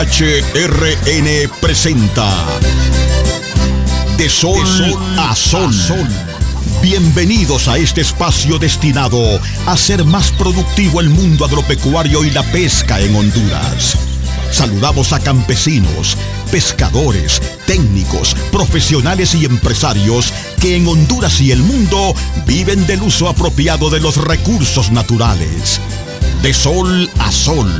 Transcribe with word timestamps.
HRN 0.00 1.50
presenta 1.60 2.26
De 4.16 4.30
Sol, 4.30 4.56
a 5.18 5.36
Sol. 5.36 5.74
Bienvenidos 6.80 7.68
a 7.68 7.76
este 7.76 8.00
espacio 8.00 8.58
destinado 8.58 9.38
a 9.66 9.72
hacer 9.72 10.06
más 10.06 10.32
productivo 10.32 11.02
el 11.02 11.10
mundo 11.10 11.44
agropecuario 11.44 12.24
y 12.24 12.30
la 12.30 12.42
pesca 12.44 12.98
en 12.98 13.14
Honduras. 13.14 13.98
Saludamos 14.50 15.12
a 15.12 15.20
campesinos, 15.20 16.16
pescadores, 16.50 17.42
técnicos, 17.66 18.34
profesionales 18.50 19.34
y 19.34 19.44
empresarios 19.44 20.32
que 20.62 20.76
en 20.76 20.88
Honduras 20.88 21.42
y 21.42 21.52
el 21.52 21.62
mundo 21.62 22.14
viven 22.46 22.86
del 22.86 23.02
uso 23.02 23.28
apropiado 23.28 23.90
de 23.90 24.00
los 24.00 24.16
recursos 24.16 24.90
naturales. 24.90 25.78
De 26.42 26.54
sol 26.54 27.10
a 27.18 27.30
sol, 27.30 27.70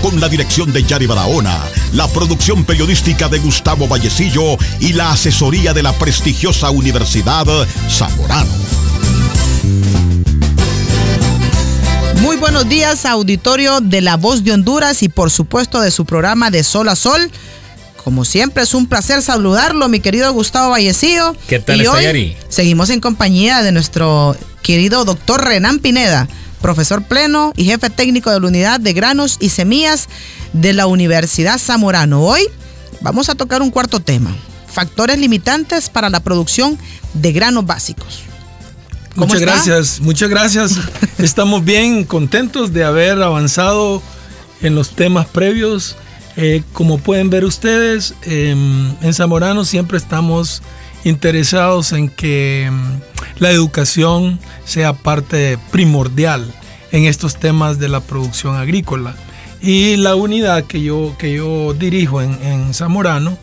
con 0.00 0.18
la 0.20 0.30
dirección 0.30 0.72
de 0.72 0.82
Yari 0.82 1.04
Barahona, 1.04 1.60
la 1.92 2.08
producción 2.08 2.64
periodística 2.64 3.28
de 3.28 3.38
Gustavo 3.38 3.86
Vallecillo 3.86 4.56
y 4.80 4.94
la 4.94 5.10
asesoría 5.10 5.74
de 5.74 5.82
la 5.82 5.92
prestigiosa 5.92 6.70
Universidad 6.70 7.44
Zamorano. 7.90 8.50
Muy 12.22 12.36
buenos 12.38 12.66
días, 12.70 13.04
auditorio 13.04 13.80
de 13.82 14.00
La 14.00 14.16
Voz 14.16 14.42
de 14.42 14.52
Honduras 14.52 15.02
y 15.02 15.10
por 15.10 15.30
supuesto 15.30 15.82
de 15.82 15.90
su 15.90 16.06
programa 16.06 16.50
de 16.50 16.64
Sol 16.64 16.88
a 16.88 16.96
Sol. 16.96 17.30
Como 18.02 18.24
siempre 18.24 18.62
es 18.62 18.72
un 18.72 18.86
placer 18.86 19.20
saludarlo, 19.20 19.88
mi 19.88 20.00
querido 20.00 20.32
Gustavo 20.32 20.70
Vallecillo. 20.70 21.36
¿Qué 21.48 21.58
tal 21.58 21.76
y 21.76 21.82
está, 21.82 21.96
hoy 21.96 22.04
Yari? 22.04 22.36
Seguimos 22.48 22.88
en 22.88 23.00
compañía 23.00 23.62
de 23.62 23.72
nuestro 23.72 24.34
querido 24.62 25.04
doctor 25.04 25.44
Renan 25.44 25.80
Pineda, 25.80 26.28
profesor 26.66 27.04
pleno 27.04 27.52
y 27.54 27.66
jefe 27.66 27.90
técnico 27.90 28.28
de 28.32 28.40
la 28.40 28.48
unidad 28.48 28.80
de 28.80 28.92
granos 28.92 29.36
y 29.38 29.50
semillas 29.50 30.08
de 30.52 30.72
la 30.72 30.88
Universidad 30.88 31.60
Zamorano. 31.60 32.24
Hoy 32.24 32.40
vamos 33.00 33.28
a 33.28 33.36
tocar 33.36 33.62
un 33.62 33.70
cuarto 33.70 34.00
tema, 34.00 34.34
factores 34.66 35.16
limitantes 35.16 35.88
para 35.88 36.10
la 36.10 36.18
producción 36.18 36.76
de 37.14 37.30
granos 37.30 37.66
básicos. 37.66 38.22
¿Cómo 39.14 39.26
Muchas 39.26 39.42
está? 39.42 39.52
gracias, 39.52 40.00
muchas 40.00 40.28
gracias. 40.28 40.76
Estamos 41.18 41.64
bien 41.64 42.02
contentos 42.02 42.72
de 42.72 42.82
haber 42.82 43.22
avanzado 43.22 44.02
en 44.60 44.74
los 44.74 44.90
temas 44.90 45.28
previos. 45.28 45.94
Eh, 46.36 46.64
como 46.72 46.98
pueden 46.98 47.30
ver 47.30 47.44
ustedes, 47.44 48.14
eh, 48.22 48.50
en 48.50 49.14
Zamorano 49.14 49.64
siempre 49.64 49.98
estamos 49.98 50.62
interesados 51.06 51.92
en 51.92 52.08
que 52.08 52.68
mm, 52.70 53.40
la 53.40 53.50
educación 53.50 54.40
sea 54.64 54.92
parte 54.92 55.56
primordial 55.70 56.52
en 56.90 57.04
estos 57.04 57.36
temas 57.36 57.78
de 57.78 57.88
la 57.88 58.00
producción 58.00 58.56
agrícola. 58.56 59.14
Y 59.60 59.96
la 59.96 60.16
unidad 60.16 60.64
que 60.64 60.82
yo, 60.82 61.14
que 61.18 61.32
yo 61.32 61.74
dirijo 61.74 62.20
en, 62.22 62.38
en 62.42 62.74
Zamorano, 62.74 63.38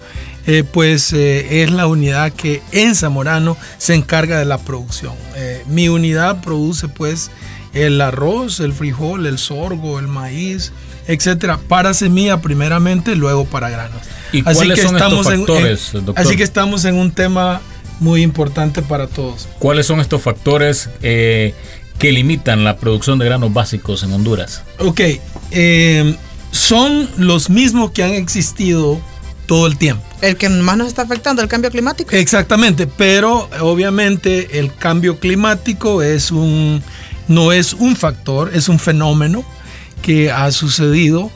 eh, 0.45 0.65
pues 0.69 1.13
eh, 1.13 1.63
es 1.63 1.71
la 1.71 1.87
unidad 1.87 2.33
que 2.33 2.61
en 2.73 2.95
Zamorano 2.95 3.55
se 3.77 3.95
encarga 3.95 4.39
de 4.39 4.45
la 4.45 4.57
producción. 4.57 5.13
Eh, 5.35 5.63
mi 5.67 5.87
unidad 5.87 6.41
produce 6.41 6.89
pues 6.89 7.31
el 7.73 8.01
arroz, 8.01 8.59
el 8.59 8.73
frijol, 8.73 9.25
el 9.25 9.37
sorgo, 9.37 9.99
el 9.99 10.07
maíz, 10.07 10.73
etcétera, 11.07 11.59
para 11.67 11.93
semilla 11.93 12.41
primeramente, 12.41 13.15
luego 13.15 13.45
para 13.45 13.69
granos. 13.69 14.01
¿Y 14.31 14.41
cuáles 14.41 14.81
son 14.81 14.95
estos 14.95 15.25
factores, 15.25 15.91
doctor? 15.93 16.15
así 16.17 16.35
que 16.35 16.43
estamos 16.43 16.85
en 16.85 16.95
un 16.95 17.11
tema 17.11 17.61
muy 17.99 18.21
importante 18.21 18.81
para 18.81 19.07
todos. 19.07 19.47
¿Cuáles 19.59 19.85
son 19.85 19.99
estos 19.99 20.21
factores 20.21 20.89
eh, 21.01 21.53
que 21.99 22.11
limitan 22.11 22.63
la 22.63 22.77
producción 22.77 23.19
de 23.19 23.25
granos 23.25 23.53
básicos 23.53 24.03
en 24.03 24.13
Honduras? 24.13 24.63
Ok, 24.79 25.01
eh, 25.51 26.15
son 26.51 27.09
los 27.17 27.49
mismos 27.49 27.91
que 27.91 28.03
han 28.03 28.11
existido 28.11 28.99
todo 29.45 29.67
el 29.67 29.77
tiempo. 29.77 30.03
El 30.21 30.37
que 30.37 30.49
más 30.49 30.77
nos 30.77 30.87
está 30.87 31.03
afectando, 31.03 31.41
el 31.41 31.47
cambio 31.47 31.69
climático. 31.69 32.15
Exactamente, 32.15 32.87
pero 32.87 33.49
obviamente 33.59 34.59
el 34.59 34.73
cambio 34.73 35.19
climático 35.19 36.01
es 36.01 36.31
un, 36.31 36.81
no 37.27 37.51
es 37.51 37.73
un 37.73 37.95
factor, 37.95 38.51
es 38.53 38.69
un 38.69 38.79
fenómeno 38.79 39.45
que 40.03 40.29
ha 40.29 40.51
sucedido 40.51 41.31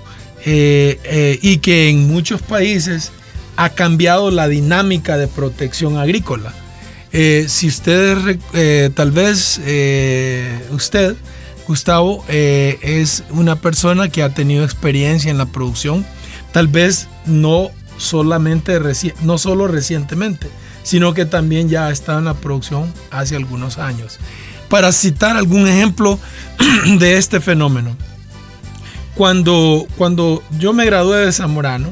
eh, 0.46 1.00
eh, 1.04 1.40
y 1.42 1.58
que 1.58 1.90
en 1.90 2.08
muchos 2.08 2.44
países 2.44 3.12
ha 3.56 3.70
cambiado 3.70 4.30
la 4.30 4.48
dinámica 4.48 5.18
de 5.18 5.28
protección 5.28 5.98
agrícola. 5.98 6.54
Eh, 7.12 7.46
si 7.48 7.68
ustedes, 7.68 8.38
tal 8.94 9.12
vez 9.12 9.60
usted, 10.70 11.16
Gustavo, 11.68 12.24
es 12.30 13.24
una 13.32 13.56
persona 13.56 14.10
que 14.10 14.22
ha 14.22 14.34
tenido 14.34 14.64
experiencia 14.64 15.32
en 15.32 15.40
la 15.40 15.48
producción, 15.48 16.06
tal 16.52 16.68
vez 16.68 17.08
no 17.26 17.72
solamente, 17.98 18.80
no 19.22 19.38
solo 19.40 19.68
recientemente, 19.68 20.50
sino 20.84 21.14
que 21.14 21.26
también 21.26 21.68
ya 21.68 21.88
ha 21.88 21.92
estado 21.92 22.20
en 22.20 22.26
la 22.26 22.36
producción 22.36 22.94
hace 23.10 23.36
algunos 23.36 23.80
años. 23.80 24.20
Para 24.70 24.92
citar 24.92 25.36
algún 25.36 25.68
ejemplo 25.68 26.20
de 27.00 27.18
este 27.18 27.40
fenómeno, 27.40 27.96
cuando, 29.18 29.88
cuando 29.98 30.44
yo 30.60 30.74
me 30.74 30.86
gradué 30.86 31.26
de 31.26 31.32
Zamorano, 31.32 31.92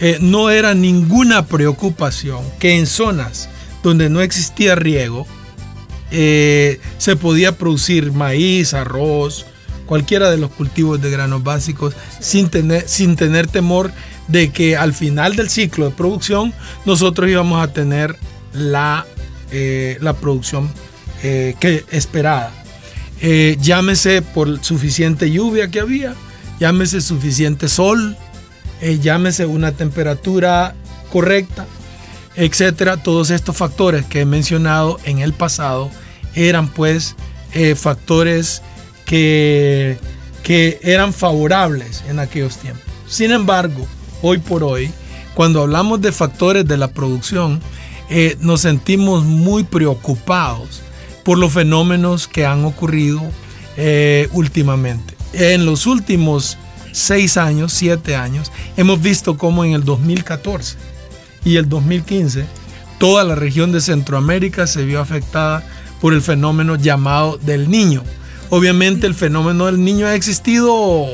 eh, 0.00 0.18
no 0.20 0.50
era 0.50 0.74
ninguna 0.74 1.46
preocupación 1.46 2.42
que 2.58 2.78
en 2.78 2.86
zonas 2.86 3.50
donde 3.82 4.08
no 4.08 4.22
existía 4.22 4.74
riego, 4.74 5.26
eh, 6.10 6.80
se 6.96 7.16
podía 7.16 7.58
producir 7.58 8.12
maíz, 8.12 8.72
arroz, 8.72 9.44
cualquiera 9.84 10.30
de 10.30 10.38
los 10.38 10.50
cultivos 10.50 11.02
de 11.02 11.10
granos 11.10 11.44
básicos 11.44 11.94
sin 12.18 12.48
tener, 12.48 12.88
sin 12.88 13.14
tener 13.14 13.46
temor 13.46 13.92
de 14.28 14.50
que 14.50 14.74
al 14.74 14.94
final 14.94 15.36
del 15.36 15.50
ciclo 15.50 15.90
de 15.90 15.94
producción 15.94 16.54
nosotros 16.86 17.28
íbamos 17.28 17.62
a 17.62 17.74
tener 17.74 18.16
la, 18.54 19.06
eh, 19.52 19.98
la 20.00 20.14
producción 20.14 20.70
eh, 21.22 21.54
que 21.60 21.84
esperada. 21.90 22.52
Llámese 23.60 24.20
por 24.20 24.62
suficiente 24.62 25.30
lluvia 25.30 25.68
que 25.68 25.80
había, 25.80 26.14
llámese 26.58 27.00
suficiente 27.00 27.68
sol, 27.68 28.16
eh, 28.80 28.98
llámese 28.98 29.46
una 29.46 29.72
temperatura 29.72 30.74
correcta, 31.10 31.66
etcétera. 32.36 32.96
Todos 32.96 33.30
estos 33.30 33.56
factores 33.56 34.04
que 34.06 34.20
he 34.20 34.26
mencionado 34.26 34.98
en 35.04 35.18
el 35.18 35.32
pasado 35.32 35.90
eran 36.34 36.68
pues 36.68 37.16
eh, 37.52 37.74
factores 37.74 38.62
que, 39.04 39.98
que 40.42 40.80
eran 40.82 41.12
favorables 41.12 42.04
en 42.08 42.18
aquellos 42.18 42.56
tiempos. 42.58 42.84
Sin 43.08 43.30
embargo, 43.30 43.86
hoy 44.22 44.38
por 44.38 44.64
hoy, 44.64 44.90
cuando 45.34 45.62
hablamos 45.62 46.00
de 46.00 46.12
factores 46.12 46.66
de 46.66 46.76
la 46.76 46.88
producción, 46.88 47.60
eh, 48.10 48.36
nos 48.40 48.62
sentimos 48.62 49.24
muy 49.24 49.64
preocupados 49.64 50.82
por 51.24 51.38
los 51.38 51.52
fenómenos 51.52 52.28
que 52.28 52.44
han 52.44 52.64
ocurrido 52.64 53.22
últimamente. 54.32 55.13
En 55.36 55.66
los 55.66 55.86
últimos 55.86 56.58
seis 56.92 57.36
años, 57.36 57.72
siete 57.72 58.14
años, 58.14 58.52
hemos 58.76 59.02
visto 59.02 59.36
cómo 59.36 59.64
en 59.64 59.72
el 59.72 59.84
2014 59.84 60.76
y 61.44 61.56
el 61.56 61.68
2015 61.68 62.46
toda 62.98 63.24
la 63.24 63.34
región 63.34 63.72
de 63.72 63.80
Centroamérica 63.80 64.66
se 64.66 64.84
vio 64.84 65.00
afectada 65.00 65.64
por 66.00 66.14
el 66.14 66.22
fenómeno 66.22 66.76
llamado 66.76 67.38
del 67.38 67.68
niño. 67.68 68.02
Obviamente 68.50 69.06
el 69.06 69.14
fenómeno 69.14 69.66
del 69.66 69.82
niño 69.82 70.06
ha 70.06 70.14
existido, 70.14 71.06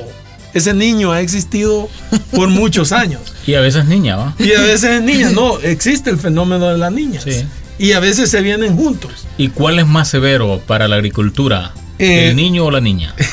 ese 0.53 0.75
niño 0.75 1.13
ha 1.13 1.21
existido 1.21 1.89
por 2.33 2.49
muchos 2.51 2.93
años. 2.93 3.35
Y 3.47 3.55
a 3.55 3.61
veces 3.61 3.87
niña, 3.87 4.17
¿va? 4.17 4.35
Y 4.39 4.53
a 4.53 4.61
veces 4.61 4.91
es 4.91 5.03
niña, 5.03 5.31
no, 5.31 5.59
existe 5.63 6.11
el 6.11 6.19
fenómeno 6.19 6.69
de 6.69 6.77
las 6.77 6.93
niñas. 6.93 7.25
Sí. 7.25 7.45
Y 7.79 7.93
a 7.93 8.01
veces 8.01 8.31
se 8.31 8.43
vienen 8.43 8.77
juntos. 8.77 9.27
¿Y 9.39 9.49
cuál 9.49 9.79
es 9.79 9.87
más 9.87 10.09
severo 10.09 10.61
para 10.67 10.87
la 10.87 10.97
agricultura? 10.97 11.73
Eh, 12.01 12.31
¿El 12.31 12.37
niño 12.37 12.65
o 12.65 12.71
la 12.71 12.81
niña? 12.81 13.15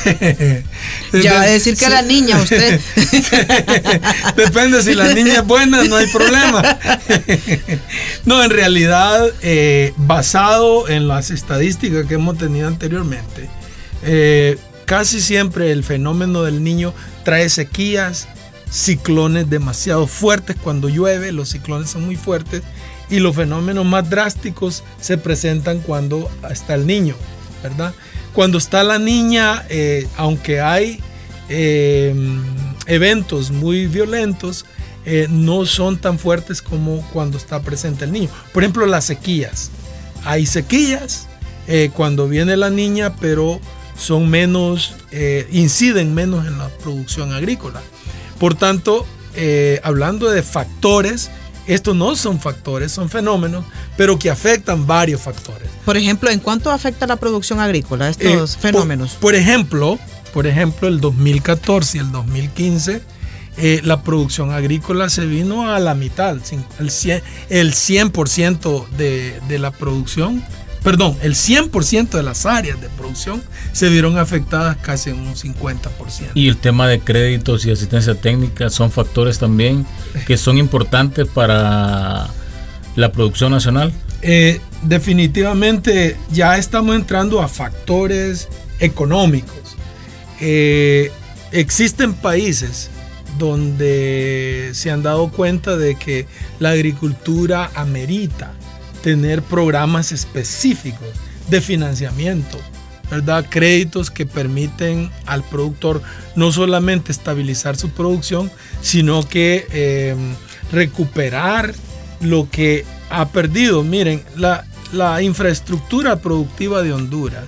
Ya 1.22 1.32
va 1.32 1.42
a 1.42 1.46
decir 1.46 1.74
que 1.74 1.88
la 1.88 2.02
niña, 2.02 2.36
usted. 2.36 2.78
Depende 4.36 4.82
si 4.82 4.94
la 4.94 5.14
niña 5.14 5.36
es 5.36 5.46
buena, 5.46 5.82
no 5.84 5.96
hay 5.96 6.06
problema. 6.08 6.78
no, 8.26 8.44
en 8.44 8.50
realidad, 8.50 9.26
eh, 9.40 9.94
basado 9.96 10.86
en 10.86 11.08
las 11.08 11.30
estadísticas 11.30 12.04
que 12.04 12.14
hemos 12.14 12.36
tenido 12.36 12.68
anteriormente, 12.68 13.48
eh, 14.02 14.58
casi 14.84 15.22
siempre 15.22 15.72
el 15.72 15.82
fenómeno 15.82 16.42
del 16.42 16.62
niño 16.62 16.92
trae 17.24 17.48
sequías, 17.48 18.28
ciclones 18.70 19.48
demasiado 19.48 20.06
fuertes 20.06 20.56
cuando 20.62 20.90
llueve, 20.90 21.32
los 21.32 21.48
ciclones 21.48 21.88
son 21.88 22.04
muy 22.04 22.16
fuertes 22.16 22.62
y 23.08 23.20
los 23.20 23.34
fenómenos 23.34 23.86
más 23.86 24.10
drásticos 24.10 24.84
se 25.00 25.16
presentan 25.16 25.78
cuando 25.80 26.30
está 26.50 26.74
el 26.74 26.86
niño, 26.86 27.14
¿verdad? 27.62 27.94
Cuando 28.32 28.58
está 28.58 28.84
la 28.84 28.98
niña, 28.98 29.64
eh, 29.68 30.06
aunque 30.16 30.60
hay 30.60 31.00
eh, 31.48 32.14
eventos 32.86 33.50
muy 33.50 33.86
violentos, 33.86 34.64
eh, 35.04 35.26
no 35.30 35.64
son 35.66 35.98
tan 35.98 36.18
fuertes 36.18 36.60
como 36.62 37.00
cuando 37.12 37.38
está 37.38 37.60
presente 37.62 38.04
el 38.04 38.12
niño. 38.12 38.28
Por 38.52 38.62
ejemplo, 38.62 38.86
las 38.86 39.04
sequías. 39.06 39.70
Hay 40.24 40.46
sequías 40.46 41.26
cuando 41.92 42.28
viene 42.28 42.56
la 42.56 42.70
niña, 42.70 43.14
pero 43.16 43.60
son 43.94 44.30
menos, 44.30 44.94
inciden 45.52 46.14
menos 46.14 46.46
en 46.46 46.56
la 46.56 46.68
producción 46.68 47.34
agrícola. 47.34 47.82
Por 48.38 48.54
tanto, 48.54 49.06
hablando 49.82 50.30
de 50.30 50.42
factores, 50.42 51.30
estos 51.66 51.94
no 51.94 52.16
son 52.16 52.40
factores, 52.40 52.90
son 52.90 53.10
fenómenos, 53.10 53.66
pero 53.98 54.18
que 54.18 54.30
afectan 54.30 54.86
varios 54.86 55.20
factores. 55.20 55.67
Por 55.88 55.96
ejemplo, 55.96 56.28
¿en 56.28 56.38
cuánto 56.40 56.70
afecta 56.70 57.06
la 57.06 57.16
producción 57.16 57.60
agrícola 57.60 58.10
estos 58.10 58.56
Eh, 58.56 58.58
fenómenos? 58.60 59.12
Por, 59.12 59.20
por 59.20 59.34
ejemplo, 59.36 59.98
por 60.34 60.46
ejemplo, 60.46 60.86
el 60.86 61.00
2014 61.00 61.96
y 61.96 62.00
el 62.02 62.12
2015, 62.12 63.00
eh, 63.56 63.80
la 63.84 64.02
producción 64.02 64.52
agrícola 64.52 65.08
se 65.08 65.24
vino 65.24 65.72
a 65.72 65.78
la 65.80 65.94
mitad, 65.94 66.32
el 66.34 66.42
cin- 66.42 66.62
el 66.78 66.90
100%, 66.90 67.22
el 67.48 67.72
100% 67.72 68.86
de, 68.98 69.40
de 69.48 69.58
la 69.58 69.70
producción, 69.70 70.44
perdón, 70.82 71.16
el 71.22 71.34
100% 71.34 72.10
de 72.10 72.22
las 72.22 72.44
áreas 72.44 72.78
de 72.82 72.90
producción 72.90 73.42
se 73.72 73.88
vieron 73.88 74.18
afectadas 74.18 74.76
casi 74.82 75.08
en 75.08 75.20
un 75.20 75.36
50%. 75.36 76.32
Y 76.34 76.48
el 76.48 76.58
tema 76.58 76.86
de 76.86 77.00
créditos 77.00 77.64
y 77.64 77.70
asistencia 77.70 78.14
técnica 78.14 78.68
son 78.68 78.90
factores 78.90 79.38
también 79.38 79.86
que 80.26 80.36
son 80.36 80.58
importantes 80.58 81.26
para 81.26 82.28
la 82.94 83.10
producción 83.10 83.52
nacional. 83.52 83.90
Eh, 84.22 84.60
definitivamente 84.82 86.16
ya 86.32 86.58
estamos 86.58 86.96
entrando 86.96 87.40
a 87.40 87.48
factores 87.48 88.48
económicos. 88.80 89.76
Eh, 90.40 91.10
existen 91.52 92.14
países 92.14 92.90
donde 93.38 94.70
se 94.74 94.90
han 94.90 95.02
dado 95.02 95.30
cuenta 95.30 95.76
de 95.76 95.94
que 95.94 96.26
la 96.58 96.70
agricultura 96.70 97.70
amerita 97.74 98.52
tener 99.02 99.42
programas 99.42 100.10
específicos 100.10 101.08
de 101.48 101.60
financiamiento, 101.60 102.58
¿verdad? 103.10 103.46
Créditos 103.48 104.10
que 104.10 104.26
permiten 104.26 105.10
al 105.26 105.44
productor 105.44 106.02
no 106.34 106.50
solamente 106.50 107.12
estabilizar 107.12 107.76
su 107.76 107.90
producción, 107.90 108.50
sino 108.82 109.26
que 109.26 109.66
eh, 109.70 110.16
recuperar 110.72 111.74
lo 112.20 112.48
que 112.50 112.84
ha 113.10 113.28
perdido. 113.28 113.82
Miren, 113.82 114.22
la, 114.36 114.64
infraestructura 115.22 116.16
productiva 116.16 116.82
de 116.82 116.92
Honduras 116.92 117.44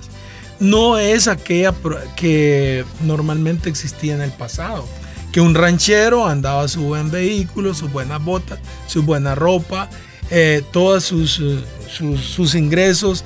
no 0.59 0.99
es 0.99 1.27
aquella 1.27 1.73
que 2.15 2.85
normalmente 3.03 3.69
existía 3.69 4.15
en 4.15 4.21
el 4.21 4.31
pasado. 4.31 4.87
Que 5.31 5.41
un 5.41 5.55
ranchero 5.55 6.27
andaba 6.27 6.67
su 6.67 6.81
buen 6.81 7.09
vehículo, 7.09 7.73
sus 7.73 7.91
buenas 7.91 8.23
botas, 8.23 8.59
su 8.85 9.03
buena 9.03 9.33
ropa, 9.33 9.89
eh, 10.29 10.61
todos 10.71 11.11
eh, 11.11 11.63
sus 11.87 12.55
ingresos 12.55 13.23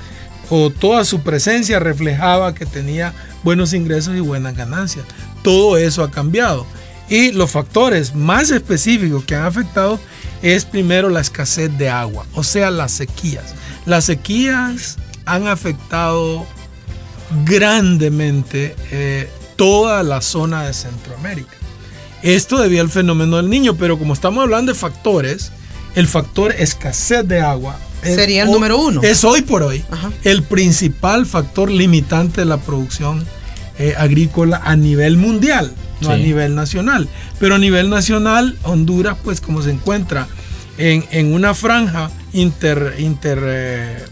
o 0.49 0.69
toda 0.69 1.03
su 1.05 1.21
presencia 1.21 1.79
reflejaba 1.79 2.53
que 2.53 2.65
tenía 2.65 3.13
buenos 3.43 3.73
ingresos 3.73 4.15
y 4.15 4.19
buenas 4.19 4.55
ganancias. 4.55 5.05
Todo 5.43 5.77
eso 5.77 6.03
ha 6.03 6.11
cambiado. 6.11 6.65
Y 7.09 7.31
los 7.31 7.51
factores 7.51 8.15
más 8.15 8.49
específicos 8.51 9.23
que 9.25 9.35
han 9.35 9.45
afectado 9.45 9.99
es 10.41 10.65
primero 10.65 11.09
la 11.09 11.21
escasez 11.21 11.75
de 11.77 11.89
agua, 11.89 12.25
o 12.33 12.43
sea, 12.43 12.71
las 12.71 12.91
sequías. 12.91 13.55
Las 13.85 14.05
sequías 14.05 14.97
han 15.25 15.47
afectado 15.47 16.45
grandemente 17.45 18.75
eh, 18.91 19.29
toda 19.55 20.03
la 20.03 20.21
zona 20.21 20.63
de 20.63 20.73
Centroamérica. 20.73 21.53
Esto 22.21 22.59
debido 22.59 22.81
al 22.81 22.89
fenómeno 22.89 23.37
del 23.37 23.49
niño, 23.49 23.75
pero 23.75 23.99
como 23.99 24.13
estamos 24.13 24.43
hablando 24.43 24.73
de 24.73 24.77
factores, 24.77 25.51
el 25.95 26.07
factor 26.07 26.53
escasez 26.57 27.27
de 27.27 27.39
agua 27.39 27.77
es 28.03 28.15
Sería 28.15 28.43
el 28.43 28.51
número 28.51 28.77
uno. 28.77 29.01
Es 29.03 29.23
hoy 29.23 29.41
por 29.41 29.63
hoy 29.63 29.83
Ajá. 29.89 30.11
el 30.23 30.43
principal 30.43 31.25
factor 31.25 31.71
limitante 31.71 32.41
de 32.41 32.45
la 32.45 32.57
producción 32.57 33.25
eh, 33.77 33.93
agrícola 33.97 34.61
a 34.63 34.75
nivel 34.75 35.17
mundial, 35.17 35.73
no 36.01 36.12
a 36.12 36.18
nivel 36.18 36.56
nacional. 36.56 37.07
Pero 37.39 37.56
a 37.56 37.57
nivel 37.57 37.89
nacional, 37.89 38.57
Honduras, 38.63 39.18
pues 39.24 39.42
como 39.42 39.62
se 39.62 39.71
encuentra 39.71 40.27
en, 40.77 41.06
en 41.12 41.33
una 41.33 41.53
franja 41.53 42.12
inter, 42.33 42.95
inter, 43.00 43.39
eh, 43.44 44.06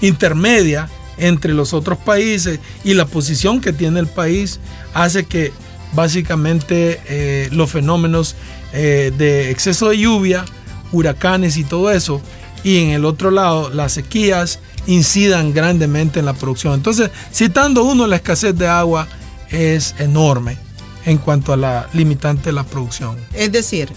intermedia 0.00 0.88
entre 1.18 1.54
los 1.54 1.72
otros 1.72 1.98
países 1.98 2.60
y 2.84 2.94
la 2.94 3.06
posición 3.06 3.60
que 3.60 3.72
tiene 3.72 4.00
el 4.00 4.06
país 4.06 4.60
hace 4.94 5.24
que 5.24 5.52
básicamente 5.94 7.00
eh, 7.08 7.48
los 7.52 7.70
fenómenos 7.70 8.36
eh, 8.72 9.12
de 9.16 9.50
exceso 9.50 9.88
de 9.88 9.98
lluvia, 9.98 10.44
huracanes 10.92 11.56
y 11.56 11.64
todo 11.64 11.90
eso, 11.90 12.20
y 12.62 12.78
en 12.78 12.90
el 12.90 13.04
otro 13.04 13.30
lado 13.30 13.70
las 13.70 13.92
sequías 13.92 14.60
incidan 14.86 15.52
grandemente 15.52 16.20
en 16.20 16.26
la 16.26 16.34
producción. 16.34 16.74
Entonces, 16.74 17.10
citando 17.32 17.84
uno, 17.84 18.06
la 18.06 18.16
escasez 18.16 18.56
de 18.56 18.68
agua 18.68 19.08
es 19.50 19.94
enorme 19.98 20.65
en 21.06 21.18
cuanto 21.18 21.54
a 21.54 21.56
la 21.56 21.88
limitante 21.94 22.46
de 22.46 22.52
la 22.52 22.64
producción. 22.64 23.16
Es 23.32 23.50
decir, 23.50 23.88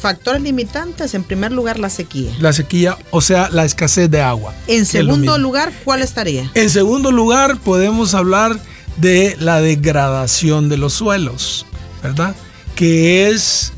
factores 0.00 0.42
limitantes, 0.42 1.14
en 1.14 1.24
primer 1.24 1.50
lugar 1.50 1.78
la 1.78 1.90
sequía. 1.90 2.30
La 2.38 2.52
sequía, 2.52 2.96
o 3.10 3.20
sea, 3.20 3.48
la 3.50 3.64
escasez 3.64 4.10
de 4.10 4.22
agua. 4.22 4.54
En 4.68 4.86
segundo 4.86 5.38
lugar, 5.38 5.72
¿cuál 5.84 6.02
estaría? 6.02 6.50
En 6.54 6.70
segundo 6.70 7.10
lugar, 7.10 7.58
podemos 7.58 8.14
hablar 8.14 8.58
de 8.98 9.36
la 9.40 9.60
degradación 9.60 10.68
de 10.68 10.76
los 10.76 10.92
suelos, 10.92 11.66
¿verdad? 12.02 12.36
Que 12.74 13.28
es, 13.28 13.72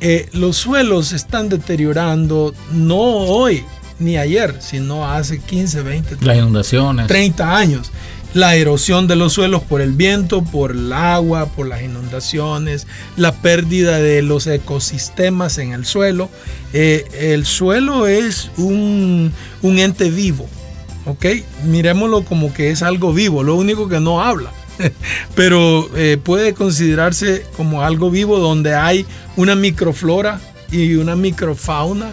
eh, 0.00 0.28
los 0.32 0.56
suelos 0.56 1.12
están 1.12 1.48
deteriorando 1.48 2.54
no 2.72 2.96
hoy 2.96 3.64
ni 3.98 4.16
ayer, 4.16 4.56
sino 4.60 5.08
hace 5.08 5.40
15, 5.40 5.82
20, 5.82 6.16
Las 6.20 6.36
inundaciones. 6.36 7.06
30 7.08 7.56
años. 7.56 7.90
La 8.34 8.56
erosión 8.56 9.06
de 9.06 9.16
los 9.16 9.32
suelos 9.32 9.62
por 9.62 9.80
el 9.80 9.92
viento, 9.92 10.42
por 10.42 10.72
el 10.72 10.92
agua, 10.92 11.46
por 11.46 11.66
las 11.66 11.82
inundaciones, 11.82 12.86
la 13.16 13.32
pérdida 13.32 13.98
de 13.98 14.20
los 14.22 14.46
ecosistemas 14.46 15.58
en 15.58 15.72
el 15.72 15.86
suelo. 15.86 16.28
Eh, 16.72 17.06
el 17.18 17.46
suelo 17.46 18.06
es 18.06 18.50
un, 18.58 19.32
ente 19.62 20.10
vivo, 20.10 20.46
¿ok? 21.06 21.26
Miremoslo 21.64 22.24
como 22.24 22.52
que 22.52 22.70
es 22.70 22.82
algo 22.82 23.14
vivo, 23.14 23.42
lo 23.42 23.56
único 23.56 23.88
que 23.88 24.00
no 24.00 24.22
habla. 24.22 24.52
Pero 25.34 25.88
eh, 25.96 26.18
puede 26.22 26.52
considerarse 26.52 27.44
como 27.56 27.82
algo 27.82 28.10
vivo 28.10 28.38
donde 28.38 28.74
hay 28.74 29.06
una 29.36 29.54
microflora 29.54 30.38
y 30.70 30.94
una 30.94 31.16
microfauna 31.16 32.12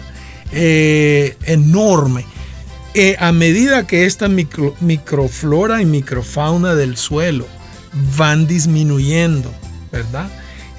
eh, 0.52 1.36
enorme. 1.44 2.24
Eh, 2.98 3.14
a 3.20 3.30
medida 3.30 3.86
que 3.86 4.06
esta 4.06 4.26
micro- 4.26 4.74
microflora 4.80 5.82
y 5.82 5.84
microfauna 5.84 6.74
del 6.74 6.96
suelo 6.96 7.46
van 8.16 8.46
disminuyendo, 8.46 9.52
¿verdad? 9.92 10.28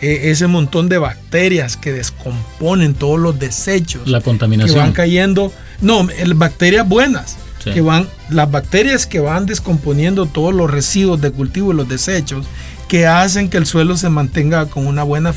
Eh, 0.02 0.32
ese 0.32 0.48
montón 0.48 0.90
de 0.90 0.98
bacterias 0.98 1.78
que 1.78 1.92
descomponen 1.92 2.96
todos 2.96 3.20
los 3.20 3.38
desechos 3.40 4.08
La 4.08 4.18
que 4.20 4.26
contaminación. 4.26 4.80
van 4.80 4.94
cayendo, 4.94 5.54
no, 5.82 6.08
el- 6.10 6.34
bacterias 6.34 6.88
buenas, 6.90 7.36
Sí. 7.64 7.70
que 7.72 7.82
van, 7.82 8.08
las 8.32 8.50
bacterias 8.50 9.06
que 9.06 9.20
van 9.20 9.46
descomponiendo 9.46 10.26
todos 10.26 10.56
los 10.56 10.72
residuos 10.72 11.22
de 11.22 11.30
cultivo 11.32 11.72
y 11.72 11.76
los 11.76 11.88
desechos, 11.88 12.48
que 12.88 13.06
hacen 13.06 13.48
que 13.50 13.58
el 13.58 13.68
suelo 13.68 13.96
se 13.96 14.10
mantenga 14.10 14.66
con 14.68 14.88
una 14.88 15.04
buena 15.04 15.34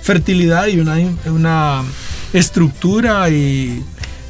fertilidad 0.00 0.66
y 0.68 0.78
una, 0.80 0.96
una 1.26 1.82
estructura 2.32 3.28
y, 3.28 3.82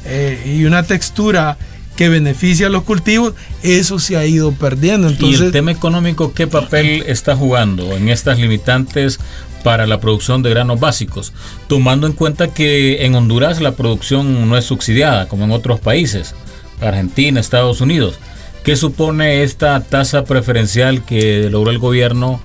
eh, 0.05 0.53
y 0.57 0.65
una 0.65 0.83
textura 0.83 1.57
que 1.97 2.07
beneficia 2.07 2.67
a 2.67 2.69
los 2.69 2.83
cultivos, 2.83 3.33
eso 3.63 3.99
se 3.99 4.15
ha 4.15 4.25
ido 4.25 4.53
perdiendo. 4.53 5.09
y 5.09 5.13
Entonces, 5.13 5.41
el 5.41 5.51
tema 5.51 5.71
económico, 5.71 6.33
¿qué 6.33 6.47
papel 6.47 7.03
está 7.07 7.35
jugando 7.35 7.93
en 7.97 8.07
estas 8.07 8.39
limitantes 8.39 9.19
para 9.63 9.87
la 9.87 9.99
producción 9.99 10.43
de 10.43 10.51
granos 10.51 10.79
básicos? 10.79 11.33
Tomando 11.67 12.07
en 12.07 12.13
cuenta 12.13 12.53
que 12.53 13.05
en 13.05 13.15
Honduras 13.15 13.59
la 13.59 13.73
producción 13.73 14.47
no 14.47 14.55
es 14.55 14.63
subsidiada 14.63 15.27
como 15.27 15.43
en 15.43 15.51
otros 15.51 15.79
países, 15.79 16.35
Argentina, 16.79 17.39
Estados 17.39 17.81
Unidos. 17.81 18.19
¿Qué 18.63 18.75
supone 18.75 19.43
esta 19.43 19.79
tasa 19.81 20.23
preferencial 20.23 21.03
que 21.03 21.49
logró 21.49 21.71
el 21.71 21.79
gobierno 21.79 22.39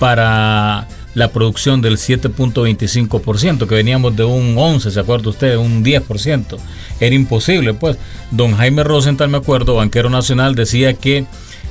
para 0.00 0.88
la 1.14 1.28
producción 1.32 1.82
del 1.82 1.98
7.25%, 1.98 3.66
que 3.66 3.74
veníamos 3.74 4.16
de 4.16 4.24
un 4.24 4.54
11, 4.56 4.90
¿se 4.90 5.00
acuerda 5.00 5.30
usted? 5.30 5.56
Un 5.56 5.84
10%. 5.84 6.56
Era 7.00 7.14
imposible, 7.14 7.74
pues. 7.74 7.96
Don 8.30 8.56
Jaime 8.56 8.82
Rosenthal, 8.84 9.28
me 9.28 9.38
acuerdo, 9.38 9.76
banquero 9.76 10.08
nacional, 10.10 10.54
decía 10.54 10.94
que 10.94 11.26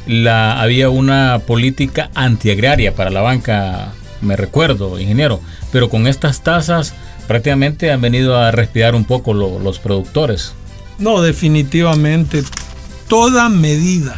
la, 0.07 0.61
había 0.61 0.89
una 0.89 1.41
política 1.45 2.09
antiagraria 2.13 2.93
para 2.95 3.09
la 3.09 3.21
banca, 3.21 3.93
me 4.21 4.35
recuerdo, 4.35 4.99
ingeniero, 4.99 5.39
pero 5.71 5.89
con 5.89 6.07
estas 6.07 6.41
tasas 6.43 6.93
prácticamente 7.27 7.91
han 7.91 8.01
venido 8.01 8.37
a 8.37 8.51
respirar 8.51 8.93
un 8.95 9.05
poco 9.05 9.33
lo- 9.33 9.59
los 9.59 9.79
productores. 9.79 10.53
No, 10.99 11.21
definitivamente. 11.21 12.43
Toda 13.07 13.49
medida. 13.49 14.17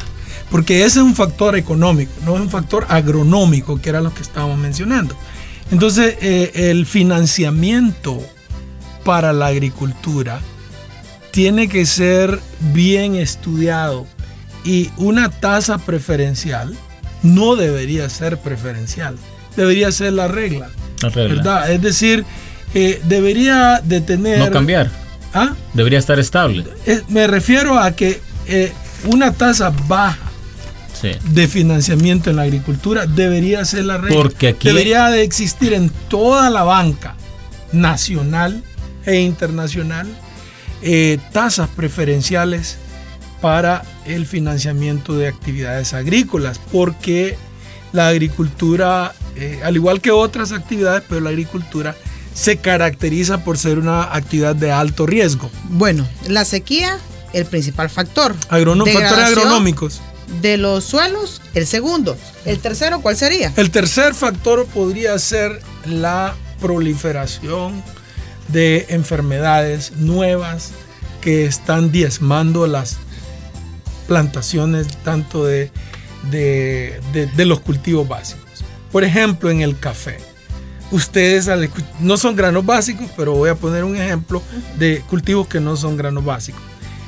Porque 0.53 0.86
ese 0.86 1.00
es 1.00 1.03
un 1.03 1.15
factor 1.15 1.55
económico, 1.55 2.12
no 2.27 2.36
es 2.36 2.41
un 2.41 2.50
factor 2.51 2.86
agronómico, 2.88 3.81
que 3.81 3.89
era 3.89 4.01
lo 4.01 4.13
que 4.13 4.22
estábamos 4.22 4.60
mencionando. 4.60 5.17
Entonces, 5.72 6.15
eh, 6.22 6.69
el 6.69 6.86
financiamiento 6.86 8.22
para 9.03 9.33
la 9.33 9.48
agricultura 9.48 10.41
tiene 11.31 11.67
que 11.67 11.88
ser 11.88 12.39
bien 12.72 13.15
estudiado 13.15 14.05
y 14.63 14.91
una 14.98 15.31
tasa 15.31 15.79
preferencial 15.79 16.77
no 17.24 17.55
debería 17.55 18.07
ser 18.12 18.38
preferencial, 18.38 19.15
debería 19.57 19.91
ser 19.91 20.13
la 20.13 20.27
regla. 20.27 20.69
La 21.01 21.10
regla. 21.10 21.36
¿verdad? 21.36 21.72
Es 21.72 21.81
decir, 21.81 22.25
eh, 22.75 23.01
debería 23.05 23.81
de 23.83 24.01
tener... 24.01 24.38
No 24.38 24.51
cambiar. 24.51 24.91
¿Ah? 25.33 25.55
Debería 25.74 25.98
estar 25.98 26.19
estable. 26.19 26.63
Eh, 26.86 27.01
me 27.07 27.25
refiero 27.25 27.79
a 27.79 27.95
que 27.95 28.22
una 29.05 29.33
tasa 29.33 29.74
baja 29.88 30.23
Sí. 31.03 31.12
de 31.31 31.48
financiamiento 31.48 32.29
en 32.31 32.38
la 32.38 32.41
agricultura 32.43 33.05
debería 33.05 33.63
ser 33.65 33.86
la 33.86 33.98
regla. 34.00 34.15
Porque 34.15 34.48
aquí- 34.48 34.67
debería 34.69 35.10
de 35.10 35.22
existir 35.22 35.74
en 35.74 35.89
toda 36.10 36.50
la 36.50 36.63
banca 36.63 37.15
nacional 37.74 38.63
e 39.05 39.19
internacional 39.19 40.07
eh, 40.81 41.17
tasas 41.31 41.69
preferenciales 41.69 42.77
para 43.41 43.83
el 44.05 44.25
financiamiento 44.25 45.15
de 45.17 45.27
actividades 45.27 45.93
agrícolas, 45.93 46.60
porque 46.72 47.38
la 47.93 48.07
agricultura, 48.07 49.13
eh, 49.36 49.60
al 49.63 49.75
igual 49.75 50.01
que 50.01 50.12
otras 50.12 50.51
actividades, 50.51 51.03
pero 51.07 51.22
la 51.22 51.29
agricultura 51.29 51.95
se 52.33 52.57
caracteriza 52.57 53.43
por 53.43 53.57
ser 53.57 53.77
una 53.79 54.03
actividad 54.15 54.55
de 54.55 54.72
alto 54.72 55.05
riesgo. 55.05 55.50
Bueno, 55.69 56.07
la 56.27 56.45
sequía, 56.45 56.98
el 57.33 57.45
principal 57.45 57.89
factor. 57.89 58.36
Agrono- 58.50 58.86
factores 58.86 59.25
agronómicos. 59.25 60.01
De 60.42 60.58
los 60.58 60.84
suelos, 60.84 61.42
el 61.53 61.68
segundo. 61.68 62.18
El 62.46 62.60
tercero, 62.60 63.01
¿cuál 63.01 63.15
sería? 63.15 63.53
El 63.56 63.72
tercer 63.72 64.13
factor 64.13 64.65
podría 64.68 65.18
ser 65.20 65.62
la 65.86 66.36
proliferación 66.60 67.84
de 68.48 68.86
enfermedades 68.89 69.94
nuevas 69.98 70.72
que 71.22 71.46
están 71.46 71.92
diezmando 71.92 72.68
las 72.68 72.98
plantaciones 74.08 74.88
tanto 75.03 75.46
de, 75.46 75.72
de- 76.30 77.00
de- 77.13 77.46
los 77.46 77.60
cultivos 77.62 78.08
básicos. 78.08 78.44
Por 78.92 79.03
ejemplo, 79.03 79.50
en 79.50 79.62
el 79.62 79.80
café. 79.80 80.18
Ustedes 80.92 81.50
no 82.00 82.18
son 82.18 82.36
granos 82.36 82.65
básicos, 82.65 83.08
pero 83.18 83.34
voy 83.34 83.50
a 83.50 83.56
poner 83.56 83.84
un 83.84 83.96
ejemplo 83.96 84.44
de 84.77 85.01
cultivos 85.10 85.48
que 85.48 85.60
no 85.60 85.75
son 85.75 85.98
granos 85.98 86.24
básicos. 86.24 86.62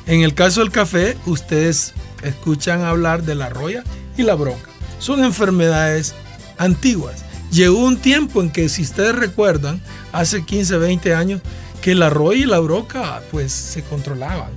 En 0.06 0.22
el 0.22 0.34
caso 0.34 0.60
del 0.60 0.72
café, 0.72 1.16
ustedes 1.26 1.92
escuchan 2.26 2.82
hablar 2.82 3.22
de 3.22 3.34
la 3.34 3.48
roya 3.48 3.82
y 4.16 4.22
la 4.22 4.34
broca. 4.34 4.70
Son 4.98 5.24
enfermedades 5.24 6.14
antiguas. 6.58 7.24
Llegó 7.50 7.78
un 7.78 7.96
tiempo 7.96 8.42
en 8.42 8.50
que, 8.50 8.68
si 8.68 8.82
ustedes 8.82 9.14
recuerdan, 9.14 9.80
hace 10.12 10.44
15, 10.44 10.78
20 10.78 11.14
años, 11.14 11.40
que 11.80 11.94
la 11.94 12.10
roya 12.10 12.40
y 12.40 12.46
la 12.46 12.58
broca 12.58 13.22
pues 13.30 13.52
se 13.52 13.82
controlaban. 13.82 14.50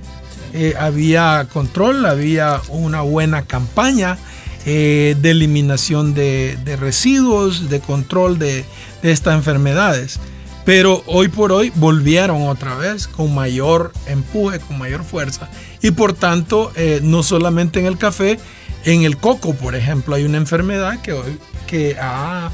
Eh, 0.52 0.74
había 0.78 1.46
control, 1.52 2.04
había 2.06 2.60
una 2.68 3.02
buena 3.02 3.42
campaña 3.42 4.18
eh, 4.66 5.16
de 5.20 5.30
eliminación 5.30 6.12
de, 6.12 6.58
de 6.64 6.76
residuos, 6.76 7.70
de 7.70 7.80
control 7.80 8.38
de, 8.38 8.64
de 9.02 9.12
estas 9.12 9.34
enfermedades. 9.34 10.18
Pero 10.70 11.02
hoy 11.06 11.26
por 11.26 11.50
hoy 11.50 11.72
volvieron 11.74 12.42
otra 12.42 12.76
vez 12.76 13.08
con 13.08 13.34
mayor 13.34 13.92
empuje, 14.06 14.60
con 14.60 14.78
mayor 14.78 15.02
fuerza. 15.02 15.48
Y 15.82 15.90
por 15.90 16.12
tanto, 16.12 16.70
eh, 16.76 17.00
no 17.02 17.24
solamente 17.24 17.80
en 17.80 17.86
el 17.86 17.98
café, 17.98 18.38
en 18.84 19.02
el 19.02 19.16
coco, 19.16 19.54
por 19.54 19.74
ejemplo, 19.74 20.14
hay 20.14 20.22
una 20.22 20.36
enfermedad 20.36 21.02
que, 21.02 21.12
hoy, 21.12 21.40
que 21.66 21.96
ha 22.00 22.52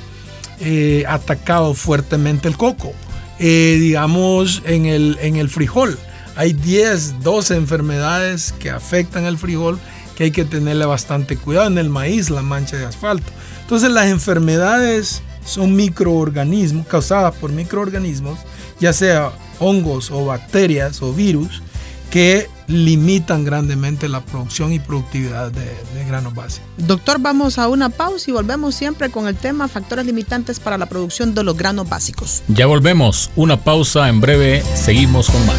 eh, 0.61 1.05
atacado 1.07 1.75
fuertemente 1.75 2.49
el 2.49 2.57
coco. 2.57 2.95
Eh, 3.39 3.77
digamos, 3.79 4.63
en 4.65 4.87
el, 4.87 5.19
en 5.21 5.37
el 5.37 5.51
frijol. 5.51 5.99
Hay 6.37 6.55
10, 6.55 7.21
12 7.23 7.55
enfermedades 7.57 8.55
que 8.59 8.71
afectan 8.71 9.27
el 9.27 9.37
frijol 9.37 9.79
que 10.17 10.25
hay 10.25 10.31
que 10.31 10.47
tenerle 10.47 10.87
bastante 10.87 11.37
cuidado. 11.37 11.67
En 11.67 11.77
el 11.77 11.91
maíz, 11.91 12.31
la 12.31 12.41
mancha 12.41 12.79
de 12.79 12.87
asfalto. 12.87 13.31
Entonces 13.61 13.91
las 13.91 14.07
enfermedades 14.07 15.23
son 15.47 15.75
microorganismos, 15.75 16.87
causadas 16.87 17.35
por 17.37 17.53
microorganismos, 17.53 18.39
ya 18.79 18.93
sea 18.93 19.33
hongos 19.59 20.11
o 20.11 20.27
bacterias 20.27 21.01
o 21.01 21.15
virus, 21.15 21.63
que 22.11 22.49
limitan 22.69 23.45
grandemente 23.45 24.09
la 24.09 24.21
producción 24.25 24.73
y 24.73 24.79
productividad 24.79 25.51
de, 25.53 25.65
de 25.65 26.05
granos 26.07 26.35
básicos. 26.35 26.69
Doctor, 26.77 27.19
vamos 27.21 27.59
a 27.59 27.69
una 27.69 27.89
pausa 27.89 28.31
y 28.31 28.33
volvemos 28.33 28.75
siempre 28.75 29.11
con 29.11 29.29
el 29.29 29.37
tema 29.37 29.69
factores 29.69 30.07
limitantes 30.07 30.61
para 30.61 30.79
la 30.79 30.87
producción 30.87 31.35
de 31.35 31.45
los 31.45 31.57
granos 31.57 31.89
básicos. 31.89 32.43
Ya 32.49 32.67
volvemos. 32.67 33.31
Una 33.37 33.63
pausa. 33.63 34.09
En 34.09 34.21
breve 34.21 34.63
seguimos 34.75 35.31
con 35.31 35.45
más. 35.47 35.57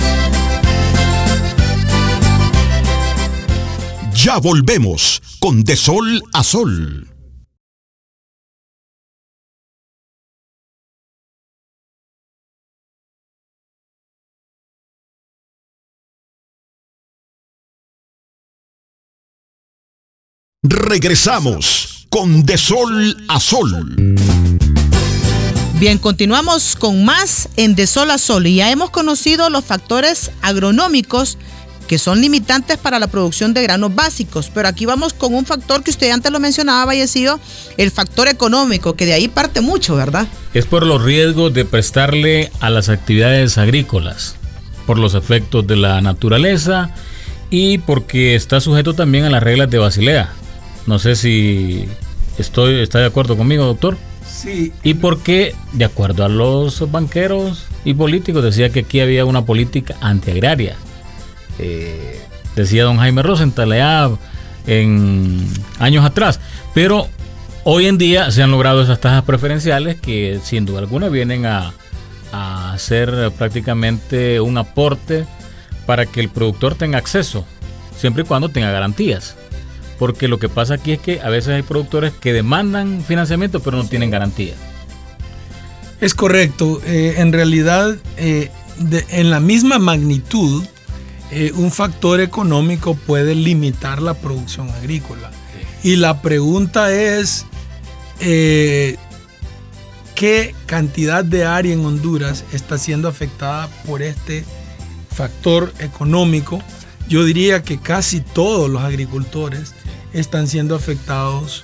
Ya 4.13 4.39
volvemos 4.39 5.21
con 5.39 5.63
De 5.63 5.75
Sol 5.75 6.21
a 6.33 6.43
Sol. 6.43 7.07
Regresamos 20.69 22.07
con 22.09 22.43
De 22.45 22.57
Sol 22.57 23.15
a 23.29 23.39
Sol. 23.39 23.95
Bien, 25.79 25.97
continuamos 25.97 26.75
con 26.75 27.05
más 27.05 27.47
en 27.55 27.73
De 27.73 27.87
Sol 27.87 28.11
a 28.11 28.17
Sol 28.17 28.47
y 28.47 28.55
ya 28.55 28.69
hemos 28.69 28.89
conocido 28.89 29.49
los 29.49 29.63
factores 29.63 30.31
agronómicos 30.41 31.37
que 31.87 31.97
son 31.97 32.19
limitantes 32.19 32.75
para 32.75 32.99
la 32.99 33.07
producción 33.07 33.53
de 33.53 33.63
granos 33.63 33.95
básicos, 33.95 34.51
pero 34.53 34.67
aquí 34.67 34.85
vamos 34.85 35.13
con 35.13 35.33
un 35.33 35.45
factor 35.45 35.83
que 35.83 35.91
usted 35.91 36.11
antes 36.11 36.33
lo 36.33 36.41
mencionaba, 36.41 36.83
Vallecido, 36.83 37.39
el 37.77 37.89
factor 37.89 38.27
económico, 38.27 38.97
que 38.97 39.05
de 39.05 39.13
ahí 39.13 39.29
parte 39.29 39.61
mucho, 39.61 39.95
¿verdad? 39.95 40.27
Es 40.53 40.65
por 40.65 40.85
los 40.85 41.01
riesgos 41.01 41.53
de 41.53 41.63
prestarle 41.63 42.51
a 42.59 42.69
las 42.69 42.89
actividades 42.89 43.57
agrícolas, 43.57 44.35
por 44.85 44.99
los 44.99 45.13
efectos 45.13 45.65
de 45.65 45.77
la 45.77 46.01
naturaleza 46.01 46.89
y 47.49 47.77
porque 47.77 48.35
está 48.35 48.59
sujeto 48.59 48.95
también 48.95 49.23
a 49.23 49.29
las 49.29 49.41
reglas 49.41 49.69
de 49.69 49.77
Basilea. 49.77 50.33
No 50.87 50.97
sé 50.99 51.15
si 51.15 51.85
estoy, 52.39 52.79
está 52.79 52.99
de 52.99 53.05
acuerdo 53.05 53.37
conmigo, 53.37 53.65
doctor. 53.65 53.97
Sí, 54.25 54.73
Y 54.83 54.95
porque, 54.95 55.55
de 55.73 55.85
acuerdo 55.85 56.25
a 56.25 56.29
los 56.29 56.91
banqueros 56.91 57.65
y 57.85 57.93
políticos, 57.93 58.43
decía 58.43 58.69
que 58.69 58.81
aquí 58.81 58.99
había 58.99 59.25
una 59.25 59.45
política 59.45 59.95
antiagraria. 60.01 60.75
Eh, 61.59 62.21
decía 62.55 62.83
don 62.83 62.97
Jaime 62.97 63.23
Rosenthal 63.23 63.71
allá 63.71 64.09
en 64.65 65.47
años 65.79 66.05
atrás. 66.05 66.39
Pero 66.73 67.07
hoy 67.63 67.87
en 67.87 67.97
día 67.97 68.31
se 68.31 68.43
han 68.43 68.51
logrado 68.51 68.81
esas 68.81 68.99
tasas 68.99 69.23
preferenciales 69.23 69.95
que 69.95 70.39
sin 70.43 70.65
duda 70.65 70.79
alguna 70.79 71.09
vienen 71.09 71.45
a, 71.45 71.73
a 72.31 72.73
hacer 72.73 73.31
prácticamente 73.37 74.39
un 74.41 74.57
aporte 74.57 75.25
para 75.85 76.05
que 76.05 76.19
el 76.19 76.29
productor 76.29 76.75
tenga 76.75 76.97
acceso, 76.97 77.45
siempre 77.95 78.23
y 78.23 78.25
cuando 78.25 78.49
tenga 78.49 78.71
garantías. 78.71 79.36
Porque 79.99 80.27
lo 80.27 80.37
que 80.39 80.49
pasa 80.49 80.75
aquí 80.75 80.91
es 80.91 80.99
que 80.99 81.21
a 81.21 81.29
veces 81.29 81.55
hay 81.55 81.63
productores 81.63 82.13
que 82.13 82.33
demandan 82.33 83.03
financiamiento 83.03 83.59
pero 83.61 83.77
no 83.77 83.87
tienen 83.87 84.11
garantía. 84.11 84.53
Es 85.99 86.13
correcto. 86.13 86.79
Eh, 86.85 87.15
en 87.17 87.33
realidad, 87.33 87.97
eh, 88.17 88.51
de- 88.77 89.05
en 89.09 89.31
la 89.31 89.39
misma 89.39 89.79
magnitud, 89.79 90.63
eh, 91.31 91.51
un 91.55 91.71
factor 91.71 92.21
económico 92.21 92.93
puede 92.93 93.33
limitar 93.33 94.01
la 94.01 94.13
producción 94.13 94.69
agrícola. 94.69 95.31
Y 95.83 95.95
la 95.95 96.21
pregunta 96.21 96.93
es, 96.93 97.45
¿qué 98.19 98.97
cantidad 100.65 101.23
de 101.23 101.45
área 101.45 101.73
en 101.73 101.85
Honduras 101.85 102.43
está 102.53 102.77
siendo 102.77 103.07
afectada 103.07 103.67
por 103.85 104.01
este 104.01 104.43
factor 105.15 105.73
económico? 105.79 106.61
Yo 107.07 107.23
diría 107.23 107.63
que 107.63 107.79
casi 107.79 108.21
todos 108.21 108.69
los 108.69 108.83
agricultores 108.83 109.73
están 110.19 110.47
siendo 110.47 110.75
afectados 110.75 111.63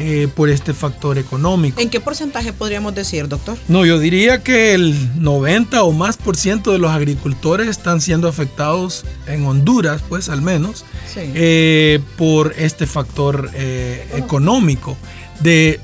eh, 0.00 0.28
por 0.34 0.48
este 0.48 0.74
factor 0.74 1.18
económico. 1.18 1.80
¿En 1.80 1.90
qué 1.90 1.98
porcentaje 2.00 2.52
podríamos 2.52 2.94
decir, 2.94 3.26
doctor? 3.26 3.58
No, 3.66 3.84
yo 3.84 3.98
diría 3.98 4.42
que 4.44 4.72
el 4.74 5.20
90 5.20 5.82
o 5.82 5.90
más 5.92 6.16
por 6.16 6.36
ciento 6.36 6.70
de 6.70 6.78
los 6.78 6.90
agricultores 6.92 7.66
están 7.68 8.00
siendo 8.00 8.28
afectados 8.28 9.04
en 9.26 9.44
Honduras, 9.44 10.02
pues 10.08 10.28
al 10.28 10.40
menos, 10.40 10.84
Sí. 11.12 11.20
eh, 11.34 12.00
por 12.16 12.54
este 12.56 12.86
factor 12.86 13.50
eh, 13.54 14.06
económico. 14.14 14.96
De, 15.40 15.80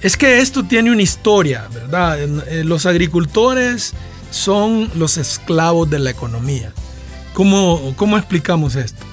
es 0.00 0.16
que 0.16 0.38
esto 0.38 0.62
tiene 0.64 0.92
una 0.92 1.02
historia, 1.02 1.66
¿verdad? 1.74 2.18
Los 2.64 2.86
agricultores 2.86 3.94
son 4.30 4.90
los 4.94 5.16
esclavos 5.16 5.90
de 5.90 5.98
la 5.98 6.10
economía. 6.10 6.72
¿Cómo, 7.32 7.94
cómo 7.96 8.16
explicamos 8.16 8.76
esto? 8.76 9.04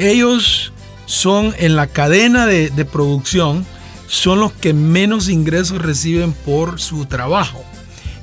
Ellos 0.00 0.72
son 1.04 1.54
en 1.58 1.76
la 1.76 1.86
cadena 1.86 2.46
de, 2.46 2.70
de 2.70 2.84
producción, 2.86 3.66
son 4.08 4.40
los 4.40 4.50
que 4.50 4.72
menos 4.72 5.28
ingresos 5.28 5.82
reciben 5.82 6.32
por 6.32 6.80
su 6.80 7.04
trabajo. 7.04 7.62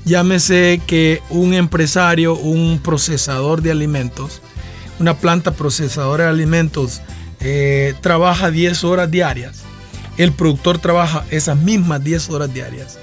Llámese 0.04 0.82
que 0.88 1.22
un 1.30 1.54
empresario, 1.54 2.34
un 2.34 2.80
procesador 2.80 3.62
de 3.62 3.70
alimentos, 3.70 4.42
una 5.00 5.18
planta 5.18 5.52
procesadora 5.52 6.24
de 6.24 6.30
alimentos 6.32 7.02
eh, 7.42 7.94
trabaja 8.02 8.50
10 8.50 8.84
horas 8.84 9.12
diarias. 9.12 9.62
El 10.18 10.32
productor 10.32 10.80
trabaja 10.80 11.26
esas 11.30 11.58
mismas 11.58 12.04
10 12.04 12.32
horas 12.32 12.52
diarias. 12.52 12.98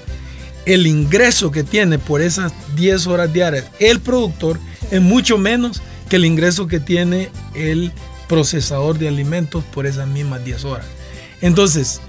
el 0.65 0.85
ingreso 0.85 1.49
que 1.49 1.63
tiene 1.63 1.97
por 1.97 2.21
esas 2.21 2.51
10 2.75 3.07
horas 3.07 3.31
diarias 3.31 3.65
el 3.79 3.99
productor 3.99 4.59
es 4.91 4.99
mucho 4.99 5.37
menos 5.37 5.81
que 6.09 6.15
el 6.17 6.25
ingreso 6.25 6.67
que 6.67 6.79
tiene 6.79 7.29
el 7.53 7.93
procesador 8.27 8.97
de 8.97 9.07
alimentos 9.07 9.63
por 9.73 9.85
esas 9.85 10.07
mismas 10.07 10.43
10 10.43 10.65
horas. 10.65 10.85
Entonces, 11.41 12.01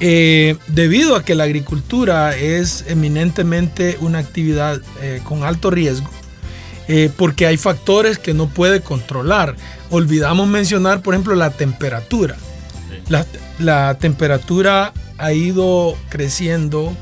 eh, 0.00 0.56
debido 0.66 1.16
a 1.16 1.24
que 1.24 1.34
la 1.34 1.44
agricultura 1.44 2.36
es 2.36 2.84
eminentemente 2.88 3.96
una 4.00 4.18
actividad 4.18 4.80
eh, 5.00 5.20
con 5.24 5.44
alto 5.44 5.70
riesgo, 5.70 6.10
eh, 6.88 7.10
porque 7.16 7.46
hay 7.46 7.56
factores 7.56 8.18
que 8.18 8.34
no 8.34 8.48
puede 8.48 8.80
controlar. 8.80 9.56
Olvidamos 9.90 10.48
mencionar, 10.48 11.00
por 11.00 11.14
ejemplo, 11.14 11.34
la 11.34 11.50
temperatura. 11.50 12.36
La, 13.08 13.24
la 13.58 13.96
temperatura 13.98 14.92
ha 15.18 15.32
ido 15.32 15.96
creciendo 16.08 16.94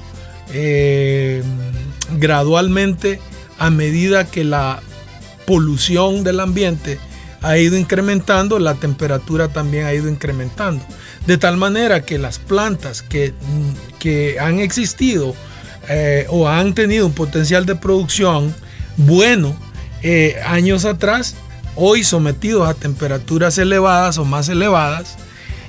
gradualmente 2.19 3.19
a 3.59 3.71
medida 3.71 4.27
que 4.31 4.45
la 4.45 4.83
polución 5.47 6.25
del 6.25 6.41
ambiente 6.41 6.99
ha 7.43 7.59
ido 7.59 7.77
incrementando, 7.77 8.59
la 8.59 8.75
temperatura 8.75 9.49
también 9.49 9.87
ha 9.87 9.95
ido 9.95 10.09
incrementando. 10.09 10.85
De 11.27 11.39
tal 11.39 11.57
manera 11.57 12.03
que 12.03 12.19
las 12.19 12.39
plantas 12.39 13.03
que, 13.03 13.35
que 13.99 14.39
han 14.41 14.61
existido 14.61 15.35
eh, 15.89 16.27
o 16.29 16.49
han 16.49 16.75
tenido 16.75 17.07
un 17.07 17.13
potencial 17.13 17.67
de 17.67 17.75
producción 17.75 18.55
bueno 18.97 19.57
eh, 20.03 20.41
años 20.47 20.85
atrás, 20.85 21.35
hoy 21.77 22.05
sometidos 22.05 22.69
a 22.69 22.75
temperaturas 22.75 23.59
elevadas 23.59 24.19
o 24.19 24.25
más 24.25 24.49
elevadas, 24.49 25.17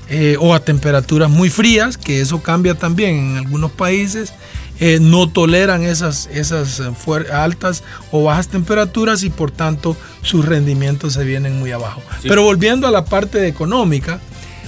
eh, 0.09 0.35
o 0.39 0.53
a 0.53 0.59
temperaturas 0.59 1.29
muy 1.29 1.49
frías, 1.49 1.97
que 1.97 2.21
eso 2.21 2.41
cambia 2.43 2.75
también 2.75 3.15
en 3.15 3.37
algunos 3.37 3.71
países, 3.71 4.33
eh, 4.79 4.99
no 4.99 5.29
toleran 5.29 5.83
esas, 5.83 6.27
esas 6.33 6.79
eh, 6.79 7.31
altas 7.31 7.83
o 8.11 8.23
bajas 8.23 8.47
temperaturas 8.47 9.23
y 9.23 9.29
por 9.29 9.51
tanto 9.51 9.95
sus 10.21 10.45
rendimientos 10.45 11.13
se 11.13 11.23
vienen 11.23 11.59
muy 11.59 11.71
abajo. 11.71 12.01
Pero 12.23 12.43
volviendo 12.43 12.87
a 12.87 12.91
la 12.91 13.05
parte 13.05 13.47
económica, 13.47 14.19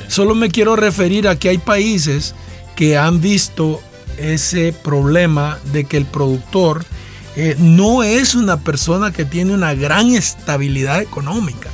solo 0.08 0.36
me 0.36 0.50
quiero 0.50 0.76
referir 0.76 1.28
a 1.28 1.38
que 1.38 1.50
hay 1.50 1.58
países 1.58 2.36
que 2.76 2.98
han 2.98 3.20
visto 3.20 3.82
ese 4.18 4.74
problema 4.74 5.60
de 5.74 5.86
que 5.86 5.98
el 5.98 6.06
productor 6.06 6.86
eh, 7.36 7.56
no 7.60 8.04
es 8.04 8.36
una 8.36 8.58
persona 8.62 9.12
que 9.12 9.26
tiene 9.26 9.54
una 9.54 9.74
gran 9.74 10.14
estabilidad 10.14 11.02
económica. 11.02 11.70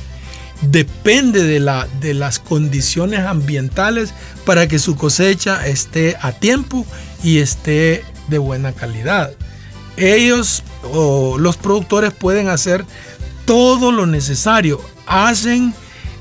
Depende 0.62 1.42
de, 1.42 1.60
la, 1.60 1.88
de 2.00 2.14
las 2.14 2.38
condiciones 2.38 3.20
ambientales 3.20 4.14
para 4.44 4.68
que 4.68 4.78
su 4.78 4.96
cosecha 4.96 5.66
esté 5.66 6.16
a 6.20 6.32
tiempo 6.32 6.86
y 7.22 7.38
esté 7.38 8.04
de 8.32 8.38
buena 8.38 8.72
calidad. 8.72 9.32
Ellos 9.96 10.64
o 10.82 11.38
los 11.38 11.56
productores 11.56 12.12
pueden 12.12 12.48
hacer 12.48 12.84
todo 13.44 13.92
lo 13.92 14.06
necesario, 14.06 14.80
hacen 15.06 15.74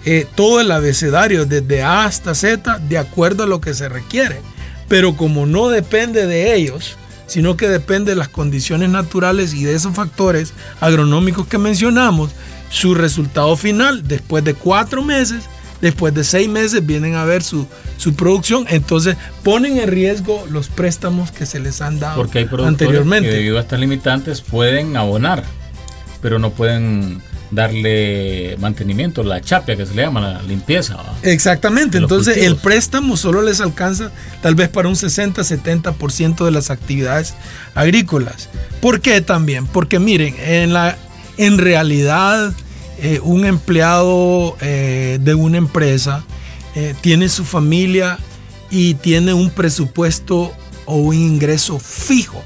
eh, 0.05 0.27
todo 0.35 0.61
el 0.61 0.71
abecedario 0.71 1.45
desde 1.45 1.83
A 1.83 2.05
hasta 2.05 2.35
Z 2.35 2.79
de 2.79 2.97
acuerdo 2.97 3.43
a 3.43 3.47
lo 3.47 3.61
que 3.61 3.73
se 3.73 3.89
requiere. 3.89 4.41
Pero 4.87 5.15
como 5.15 5.45
no 5.45 5.69
depende 5.69 6.27
de 6.27 6.53
ellos, 6.53 6.97
sino 7.27 7.55
que 7.55 7.69
depende 7.69 8.11
de 8.11 8.17
las 8.17 8.27
condiciones 8.27 8.89
naturales 8.89 9.53
y 9.53 9.63
de 9.63 9.73
esos 9.73 9.95
factores 9.95 10.53
agronómicos 10.81 11.47
que 11.47 11.57
mencionamos, 11.57 12.31
su 12.69 12.93
resultado 12.93 13.55
final, 13.55 14.07
después 14.07 14.43
de 14.43 14.53
cuatro 14.53 15.01
meses, 15.01 15.45
después 15.81 16.13
de 16.13 16.23
seis 16.23 16.47
meses 16.47 16.85
vienen 16.85 17.15
a 17.15 17.25
ver 17.25 17.43
su, 17.43 17.67
producción, 18.15 18.65
entonces 18.69 19.17
ponen 19.43 19.77
en 19.77 19.89
riesgo 19.89 20.45
los 20.49 20.69
préstamos 20.69 21.31
que 21.31 21.45
se 21.45 21.59
les 21.59 21.81
han 21.81 21.99
dado 21.99 22.15
Porque 22.15 22.39
hay 22.39 22.49
anteriormente. 22.65 23.29
Que 23.29 23.35
debido 23.35 23.57
a 23.57 23.61
estas 23.61 23.79
limitantes 23.79 24.41
pueden 24.41 24.95
abonar, 24.95 25.43
pero 26.21 26.39
no 26.39 26.51
pueden 26.51 27.21
darle 27.51 28.55
mantenimiento, 28.59 29.23
la 29.23 29.41
chapia 29.41 29.75
que 29.75 29.85
se 29.85 29.93
le 29.93 30.03
llama, 30.03 30.21
la 30.21 30.41
limpieza. 30.43 30.97
Exactamente, 31.21 31.97
entonces 31.97 32.37
el 32.37 32.55
préstamo 32.55 33.17
solo 33.17 33.41
les 33.41 33.59
alcanza 33.59 34.11
tal 34.41 34.55
vez 34.55 34.69
para 34.69 34.87
un 34.87 34.95
60-70% 34.95 36.45
de 36.45 36.51
las 36.51 36.69
actividades 36.69 37.35
agrícolas. 37.75 38.49
¿Por 38.79 39.01
qué 39.01 39.21
también? 39.21 39.67
Porque 39.67 39.99
miren, 39.99 40.35
en, 40.39 40.73
la, 40.73 40.97
en 41.37 41.57
realidad 41.57 42.53
eh, 43.03 43.19
un 43.23 43.45
empleado 43.45 44.55
eh, 44.61 45.17
de 45.19 45.33
una 45.33 45.57
empresa 45.57 46.23
eh, 46.75 46.93
tiene 47.01 47.29
su 47.29 47.43
familia 47.45 48.19
y 48.69 48.93
tiene 48.93 49.33
un 49.33 49.49
presupuesto 49.49 50.53
o 50.85 50.97
un 50.97 51.15
ingreso 51.15 51.79
fijo. 51.79 52.43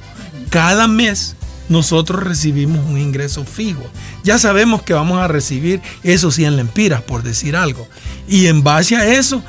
Cada 0.49 0.87
mes 0.87 1.35
nosotros 1.67 2.23
recibimos 2.23 2.85
un 2.85 2.97
ingreso 2.97 3.43
fijo. 3.43 3.83
Ya 4.23 4.39
sabemos 4.39 4.81
que 4.81 4.93
vamos 4.93 5.19
a 5.19 5.27
recibir 5.27 5.81
esos 6.03 6.35
100 6.35 6.55
lempiras, 6.55 7.01
por 7.01 7.21
decir 7.21 7.57
algo. 7.57 7.85
Y 8.25 8.47
en 8.47 8.63
base 8.63 8.95
a 8.95 9.05
eso, 9.13 9.43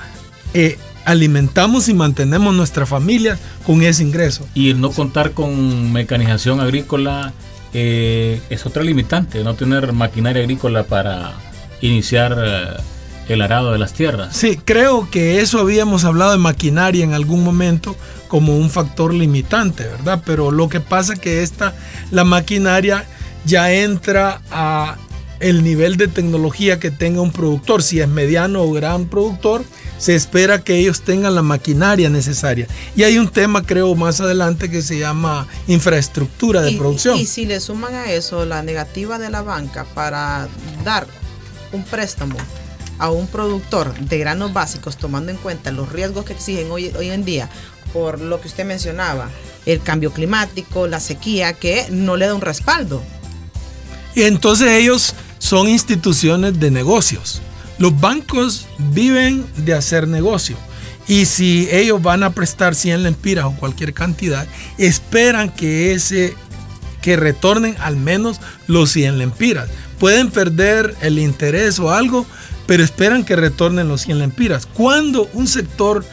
alimentamos 1.04 1.88
y 1.88 1.94
mantenemos 1.94 2.52
nuestra 2.52 2.84
familia 2.84 3.38
con 3.64 3.82
ese 3.82 4.02
ingreso. 4.02 4.48
Y 4.54 4.70
el 4.70 4.80
no 4.80 4.90
contar 4.90 5.32
con 5.32 5.92
mecanización 5.92 6.60
agrícola 6.60 7.32
es 7.76 8.66
otra 8.66 8.82
limitante, 8.82 9.42
no 9.44 9.54
tener 9.54 9.92
maquinaria 9.92 10.42
agrícola 10.42 10.84
para 10.84 11.34
iniciar 11.80 12.36
eh, 12.38 12.82
el 13.28 13.42
arado 13.42 13.72
de 13.72 13.78
las 13.78 13.92
tierras. 13.92 14.36
Sí, 14.36 14.58
creo 14.64 15.10
que 15.10 15.40
eso 15.40 15.60
habíamos 15.60 16.04
hablado 16.04 16.32
de 16.32 16.38
maquinaria 16.38 17.04
en 17.04 17.12
algún 17.12 17.44
momento 17.44 17.96
como 18.28 18.56
un 18.56 18.70
factor 18.70 19.12
limitante, 19.12 19.84
¿verdad? 19.84 20.22
Pero 20.24 20.50
lo 20.50 20.68
que 20.68 20.80
pasa 20.80 21.14
es 21.14 21.18
que 21.18 21.42
esta, 21.42 21.74
la 22.10 22.24
maquinaria 22.24 23.04
ya 23.44 23.72
entra 23.72 24.40
a 24.50 24.96
el 25.40 25.62
nivel 25.62 25.96
de 25.96 26.08
tecnología 26.08 26.80
que 26.80 26.90
tenga 26.90 27.20
un 27.20 27.30
productor, 27.30 27.82
si 27.82 28.00
es 28.00 28.08
mediano 28.08 28.62
o 28.62 28.72
gran 28.72 29.06
productor, 29.06 29.64
se 29.98 30.14
espera 30.14 30.62
que 30.62 30.78
ellos 30.78 31.02
tengan 31.02 31.34
la 31.34 31.42
maquinaria 31.42 32.10
necesaria. 32.10 32.66
Y 32.94 33.04
hay 33.04 33.18
un 33.18 33.28
tema, 33.28 33.62
creo, 33.62 33.94
más 33.94 34.20
adelante 34.20 34.70
que 34.70 34.82
se 34.82 34.98
llama 34.98 35.46
infraestructura 35.66 36.62
de 36.62 36.72
producción. 36.72 37.18
Y, 37.18 37.26
si 37.26 37.46
le 37.46 37.60
suman 37.60 37.94
a 37.94 38.12
eso 38.12 38.44
la 38.44 38.62
negativa 38.62 39.18
de 39.18 39.30
la 39.30 39.42
banca 39.42 39.84
para 39.94 40.48
dar 40.84 41.06
un 41.72 41.84
préstamo 41.84 42.36
a 42.98 43.10
un 43.10 43.26
productor 43.26 43.94
de 43.98 44.18
granos 44.18 44.52
básicos, 44.52 44.96
tomando 44.96 45.30
en 45.30 45.38
cuenta 45.38 45.70
los 45.70 45.92
riesgos 45.92 46.24
que 46.24 46.32
exigen 46.32 46.70
hoy, 46.70 46.92
hoy 46.96 47.10
en 47.10 47.24
día, 47.24 47.50
por 47.92 48.20
lo 48.20 48.40
que 48.40 48.48
usted 48.48 48.64
mencionaba, 48.64 49.28
el 49.66 49.82
cambio 49.82 50.12
climático, 50.12 50.86
la 50.86 51.00
sequía, 51.00 51.52
que 51.52 51.86
no 51.90 52.16
le 52.16 52.26
da 52.26 52.34
un 52.34 52.40
respaldo. 52.40 53.02
Y 54.14 54.22
entonces 54.22 54.70
ellos 54.70 55.14
son 55.38 55.68
instituciones 55.68 56.58
de 56.58 56.70
negocios. 56.70 57.42
Los 57.78 57.98
bancos 58.00 58.66
viven 58.92 59.44
de 59.56 59.74
hacer 59.74 60.08
negocio. 60.08 60.56
Y 61.08 61.26
si 61.26 61.68
ellos 61.70 62.02
van 62.02 62.22
a 62.22 62.30
prestar 62.30 62.74
100 62.74 63.02
lempiras 63.02 63.44
o 63.44 63.52
cualquier 63.52 63.94
cantidad, 63.94 64.46
esperan 64.78 65.50
que 65.50 65.92
ese 65.92 66.34
que 67.00 67.16
retornen 67.16 67.76
al 67.78 67.96
menos 67.96 68.40
los 68.66 68.90
100 68.90 69.18
lempiras. 69.18 69.68
Pueden 70.00 70.30
perder 70.30 70.96
el 71.02 71.20
interés 71.20 71.78
o 71.78 71.92
algo, 71.92 72.26
pero 72.66 72.82
esperan 72.82 73.24
que 73.24 73.36
retornen 73.36 73.86
los 73.86 74.00
100 74.02 74.18
lempiras. 74.18 74.66
Cuando 74.66 75.28
un 75.32 75.46
sector 75.46 76.04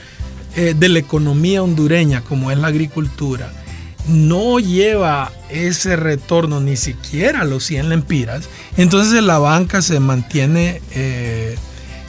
eh, 0.56 0.76
de 0.78 0.90
la 0.90 1.00
economía 1.00 1.64
hondureña, 1.64 2.22
como 2.22 2.52
es 2.52 2.60
la 2.60 2.68
agricultura, 2.68 3.52
no 4.08 4.60
lleva 4.60 5.32
ese 5.50 5.96
retorno 5.96 6.60
ni 6.60 6.76
siquiera 6.76 7.44
los 7.44 7.64
100 7.66 7.90
lempiras, 7.90 8.50
entonces 8.78 9.24
la 9.24 9.40
banca 9.40 9.82
se 9.82 10.00
mantiene, 10.00 10.82
eh, 10.92 11.56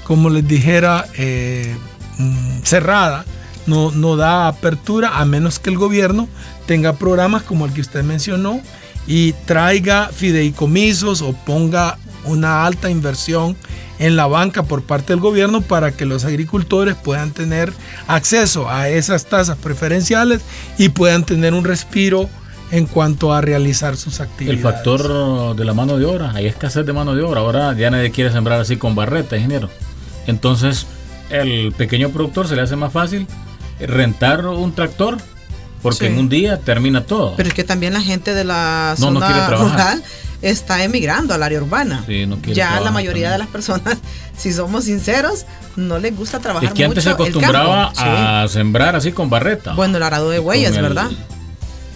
como 0.04 0.30
les 0.30 0.46
dijera, 0.46 1.06
eh, 1.16 1.74
mm, 2.18 2.60
cerrada, 2.62 3.24
no, 3.66 3.90
no 3.90 4.16
da 4.16 4.48
apertura 4.48 5.18
a 5.18 5.24
menos 5.24 5.58
que 5.58 5.70
el 5.70 5.78
gobierno 5.78 6.28
tenga 6.66 6.94
programas 6.94 7.42
como 7.42 7.66
el 7.66 7.72
que 7.72 7.80
usted 7.80 8.02
mencionó 8.02 8.60
y 9.06 9.32
traiga 9.46 10.10
fideicomisos 10.14 11.22
o 11.22 11.32
ponga 11.32 11.98
una 12.24 12.64
alta 12.64 12.90
inversión 12.90 13.56
en 14.04 14.16
la 14.16 14.26
banca 14.26 14.64
por 14.64 14.82
parte 14.82 15.14
del 15.14 15.20
gobierno 15.20 15.62
para 15.62 15.92
que 15.92 16.04
los 16.04 16.26
agricultores 16.26 16.94
puedan 16.94 17.30
tener 17.30 17.72
acceso 18.06 18.68
a 18.68 18.90
esas 18.90 19.24
tasas 19.26 19.56
preferenciales 19.56 20.42
y 20.76 20.90
puedan 20.90 21.24
tener 21.24 21.54
un 21.54 21.64
respiro 21.64 22.28
en 22.70 22.84
cuanto 22.84 23.32
a 23.32 23.40
realizar 23.40 23.96
sus 23.96 24.20
actividades. 24.20 24.58
El 24.58 24.62
factor 24.62 25.56
de 25.56 25.64
la 25.64 25.72
mano 25.72 25.96
de 25.96 26.04
obra, 26.04 26.32
hay 26.34 26.46
escasez 26.46 26.84
de 26.84 26.92
mano 26.92 27.14
de 27.14 27.22
obra, 27.22 27.40
ahora 27.40 27.72
ya 27.72 27.90
nadie 27.90 28.10
quiere 28.10 28.30
sembrar 28.30 28.60
así 28.60 28.76
con 28.76 28.94
barreta, 28.94 29.36
ingeniero. 29.36 29.70
Entonces, 30.26 30.86
el 31.30 31.72
pequeño 31.72 32.10
productor 32.10 32.46
se 32.46 32.56
le 32.56 32.62
hace 32.62 32.76
más 32.76 32.92
fácil 32.92 33.26
rentar 33.80 34.46
un 34.46 34.74
tractor 34.74 35.16
porque 35.84 36.06
en 36.06 36.18
un 36.18 36.30
día 36.30 36.58
termina 36.60 37.04
todo. 37.04 37.34
Pero 37.36 37.50
es 37.50 37.54
que 37.54 37.62
también 37.62 37.92
la 37.92 38.00
gente 38.00 38.32
de 38.32 38.42
la 38.42 38.94
zona 38.96 39.48
rural 39.50 40.02
está 40.40 40.82
emigrando 40.82 41.34
al 41.34 41.42
área 41.42 41.60
urbana. 41.60 42.04
ya 42.46 42.80
la 42.80 42.90
mayoría 42.90 43.30
de 43.30 43.36
las 43.36 43.48
personas, 43.48 43.98
si 44.36 44.52
somos 44.52 44.84
sinceros, 44.84 45.44
no 45.76 45.98
les 45.98 46.16
gusta 46.16 46.40
trabajar. 46.40 46.70
Es 46.70 46.74
que 46.74 46.86
antes 46.86 47.04
se 47.04 47.10
acostumbraba 47.10 47.92
a 47.96 48.48
sembrar 48.48 48.96
así 48.96 49.12
con 49.12 49.28
barreta. 49.28 49.74
Bueno, 49.74 49.98
el 49.98 50.02
arado 50.02 50.30
de 50.30 50.38
huellas, 50.38 50.74
¿verdad? 50.74 51.10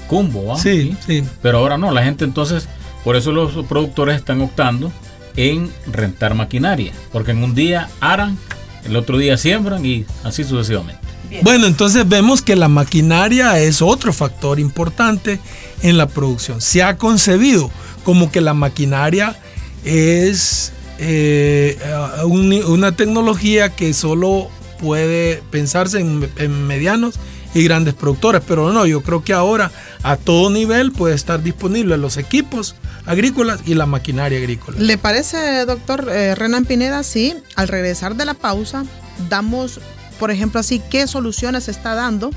cumbo. 0.07 0.55
¿ah? 0.55 0.59
Sí, 0.59 0.95
sí. 1.07 1.25
Pero 1.41 1.59
ahora 1.59 1.79
no, 1.79 1.91
la 1.91 2.03
gente 2.03 2.25
entonces, 2.25 2.69
por 3.05 3.17
eso 3.17 3.33
los 3.33 3.65
productores 3.67 4.17
están 4.17 4.43
optando 4.43 4.93
en 5.37 5.73
rentar 5.87 6.35
maquinaria, 6.35 6.93
porque 7.11 7.31
en 7.31 7.43
un 7.43 7.55
día 7.55 7.89
aran, 8.01 8.37
el 8.85 8.97
otro 8.97 9.17
día 9.17 9.39
siembran 9.39 9.87
y 9.87 10.05
así 10.25 10.45
sucesivamente. 10.45 11.08
Bueno, 11.43 11.67
entonces 11.67 12.09
vemos 12.09 12.43
que 12.43 12.57
la 12.57 12.69
maquinaria 12.69 13.59
es 13.59 13.83
otro 13.83 14.13
factor 14.13 14.59
importante 14.59 15.41
en 15.83 15.99
la 15.99 16.07
producción. 16.07 16.61
Se 16.61 16.83
ha 16.83 16.97
concebido 16.97 17.71
como 18.05 18.31
que 18.31 18.41
la 18.41 18.55
maquinaria 18.55 19.39
es 19.85 20.73
eh, 20.99 21.79
una 22.25 22.97
tecnología 22.97 23.75
que 23.75 23.95
solo 23.95 24.49
puede 24.81 25.43
pensarse 25.51 26.01
en, 26.01 26.67
medianos 26.67 27.17
y 27.55 27.65
grandes 27.65 27.95
productores, 27.95 28.43
pero 28.47 28.73
no, 28.73 28.87
yo 28.87 29.03
creo 29.03 29.25
que 29.25 29.33
ahora 29.33 29.71
a 30.03 30.17
todo 30.17 30.51
nivel 30.51 30.93
puede 30.93 31.15
estar 31.15 31.43
disponible 31.43 31.97
los 31.97 32.17
equipos 32.17 32.77
agrícolas 33.07 33.61
y 33.67 33.75
la 33.75 33.87
maquinaria 33.87 34.39
agrícola. 34.39 34.79
¿Le 34.79 34.99
parece, 34.99 35.65
doctor 35.65 36.09
eh, 36.11 36.35
Renan 36.35 36.65
Pineda, 36.65 37.03
sí, 37.03 37.35
al 37.57 37.69
regresar 37.69 38.17
de 38.17 38.25
la 38.25 38.35
pausa, 38.35 38.85
damos, 39.29 39.81
por 40.19 40.31
ejemplo, 40.31 40.61
así, 40.61 40.81
qué 40.91 41.07
soluciones 41.07 41.65
se 41.65 41.71
está 41.71 41.95
dando, 41.95 42.31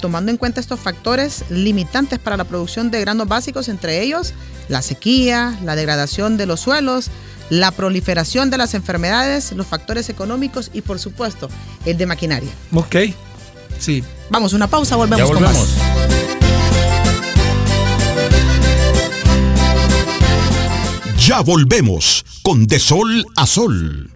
tomando 0.00 0.30
en 0.30 0.36
cuenta 0.36 0.60
estos 0.60 0.80
factores 0.80 1.44
limitantes 1.50 2.18
para 2.18 2.36
la 2.36 2.44
producción 2.44 2.90
de 2.90 3.00
granos 3.00 3.28
básicos, 3.28 3.68
entre 3.68 4.02
ellos 4.02 4.34
la 4.68 4.82
sequía, 4.82 5.58
la 5.62 5.76
degradación 5.76 6.36
de 6.36 6.46
los 6.46 6.60
suelos, 6.60 7.10
la 7.50 7.70
proliferación 7.70 8.50
de 8.50 8.58
las 8.58 8.74
enfermedades, 8.74 9.52
los 9.52 9.66
factores 9.66 10.08
económicos 10.08 10.70
y 10.72 10.80
por 10.80 10.98
supuesto 10.98 11.48
el 11.84 11.96
de 11.96 12.06
maquinaria. 12.06 12.50
Ok, 12.72 12.96
sí. 13.78 14.02
Vamos, 14.30 14.52
una 14.52 14.66
pausa, 14.66 14.96
volvemos, 14.96 15.28
ya 15.28 15.34
volvemos. 15.34 15.68
Ya 21.18 21.40
volvemos 21.40 22.24
con 22.42 22.66
De 22.66 22.78
Sol 22.78 23.24
a 23.36 23.46
Sol. 23.46 24.13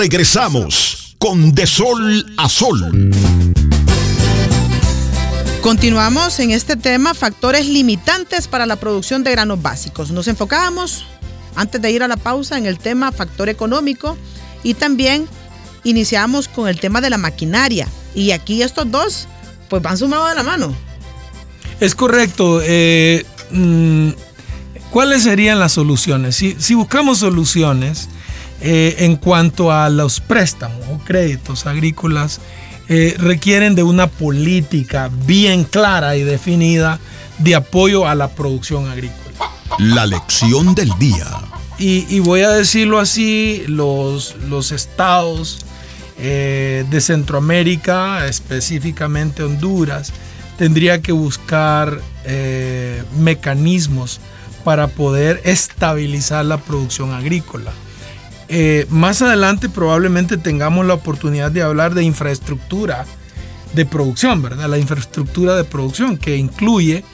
Regresamos 0.00 1.14
con 1.18 1.52
De 1.52 1.66
Sol 1.66 2.32
a 2.38 2.48
Sol. 2.48 3.10
Continuamos 5.60 6.40
en 6.40 6.52
este 6.52 6.76
tema, 6.76 7.12
factores 7.12 7.66
limitantes 7.66 8.48
para 8.48 8.64
la 8.64 8.76
producción 8.76 9.24
de 9.24 9.32
granos 9.32 9.60
básicos. 9.60 10.10
Nos 10.10 10.26
enfocábamos, 10.26 11.04
antes 11.54 11.82
de 11.82 11.90
ir 11.90 12.02
a 12.02 12.08
la 12.08 12.16
pausa, 12.16 12.56
en 12.56 12.64
el 12.64 12.78
tema 12.78 13.12
factor 13.12 13.50
económico 13.50 14.16
y 14.62 14.72
también 14.72 15.28
iniciamos 15.84 16.48
con 16.48 16.66
el 16.66 16.80
tema 16.80 17.02
de 17.02 17.10
la 17.10 17.18
maquinaria. 17.18 17.86
Y 18.14 18.30
aquí 18.30 18.62
estos 18.62 18.90
dos, 18.90 19.28
pues 19.68 19.82
van 19.82 19.98
sumados 19.98 20.30
de 20.30 20.34
la 20.34 20.44
mano. 20.44 20.74
Es 21.78 21.94
correcto. 21.94 22.62
Eh, 22.64 23.26
mm, 23.50 24.12
¿Cuáles 24.88 25.24
serían 25.24 25.58
las 25.58 25.72
soluciones? 25.72 26.36
Si, 26.36 26.56
si 26.58 26.72
buscamos 26.72 27.18
soluciones, 27.18 28.08
eh, 28.62 28.96
en 28.98 29.16
cuanto 29.16 29.72
a 29.72 29.88
los 29.88 30.20
préstamos 30.20 30.80
o 30.92 30.98
créditos 30.98 31.66
agrícolas, 31.66 32.40
eh, 32.88 33.14
requieren 33.18 33.74
de 33.74 33.82
una 33.82 34.06
política 34.06 35.10
bien 35.26 35.64
clara 35.64 36.16
y 36.16 36.22
definida 36.22 36.98
de 37.38 37.54
apoyo 37.54 38.06
a 38.06 38.14
la 38.14 38.28
producción 38.28 38.90
agrícola. 38.90 39.18
La 39.78 40.04
lección 40.04 40.74
del 40.74 40.90
día. 40.98 41.26
Y, 41.78 42.20
voy 42.20 42.42
a 42.42 42.50
decirlo 42.50 42.98
así, 42.98 43.64
los, 43.66 44.36
los 44.50 44.70
estados 44.70 45.60
eh, 46.18 46.84
de 46.90 47.00
Centroamérica, 47.00 48.26
específicamente 48.26 49.42
Honduras, 49.42 50.12
tendría 50.58 51.00
que 51.00 51.12
buscar 51.12 52.02
mecanismos 53.18 54.20
para 54.62 54.88
poder 54.88 55.40
estabilizar 55.44 56.44
la 56.44 56.58
producción 56.58 57.14
agrícola. 57.14 57.72
Eh, 58.52 58.84
más 58.90 59.22
adelante 59.22 59.68
probablemente 59.68 60.36
tengamos 60.36 60.84
la 60.84 60.94
oportunidad 60.94 61.52
de 61.52 61.62
hablar 61.62 61.94
de 61.94 62.02
infraestructura 62.02 63.06
de 63.74 63.86
producción, 63.86 64.42
¿verdad? 64.42 64.68
La 64.68 64.78
infraestructura 64.78 65.54
de 65.54 65.62
producción 65.62 66.18
que 66.18 66.36
incluye 66.36 67.04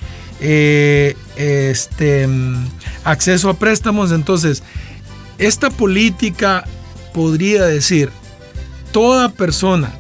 eh, 0.40 1.14
este, 1.37 2.27
mm, 2.27 2.66
acceso 3.05 3.51
a 3.51 3.55
préstamos. 3.59 4.12
Entonces, 4.12 4.62
esta 5.37 5.68
política 5.68 6.64
podría 7.12 7.64
decir, 7.64 8.11
toda 8.90 9.29
persona 9.29 9.92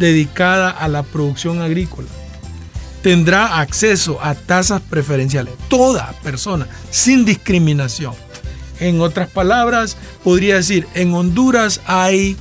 dedicada 0.00 0.68
a 0.68 0.88
la 0.88 1.04
producción 1.04 1.62
agrícola 1.62 2.08
tendrá 3.02 3.60
acceso 3.60 4.18
a 4.20 4.34
tasas 4.34 4.80
preferenciales. 4.80 5.54
Toda 5.68 6.12
persona, 6.24 6.66
sin 6.90 7.24
discriminación. 7.24 8.14
En 8.82 9.00
otras 9.00 9.28
palabras, 9.28 9.96
podría 10.24 10.56
decir, 10.56 10.88
en 10.94 11.14
Honduras 11.14 11.80
hay 11.86 12.36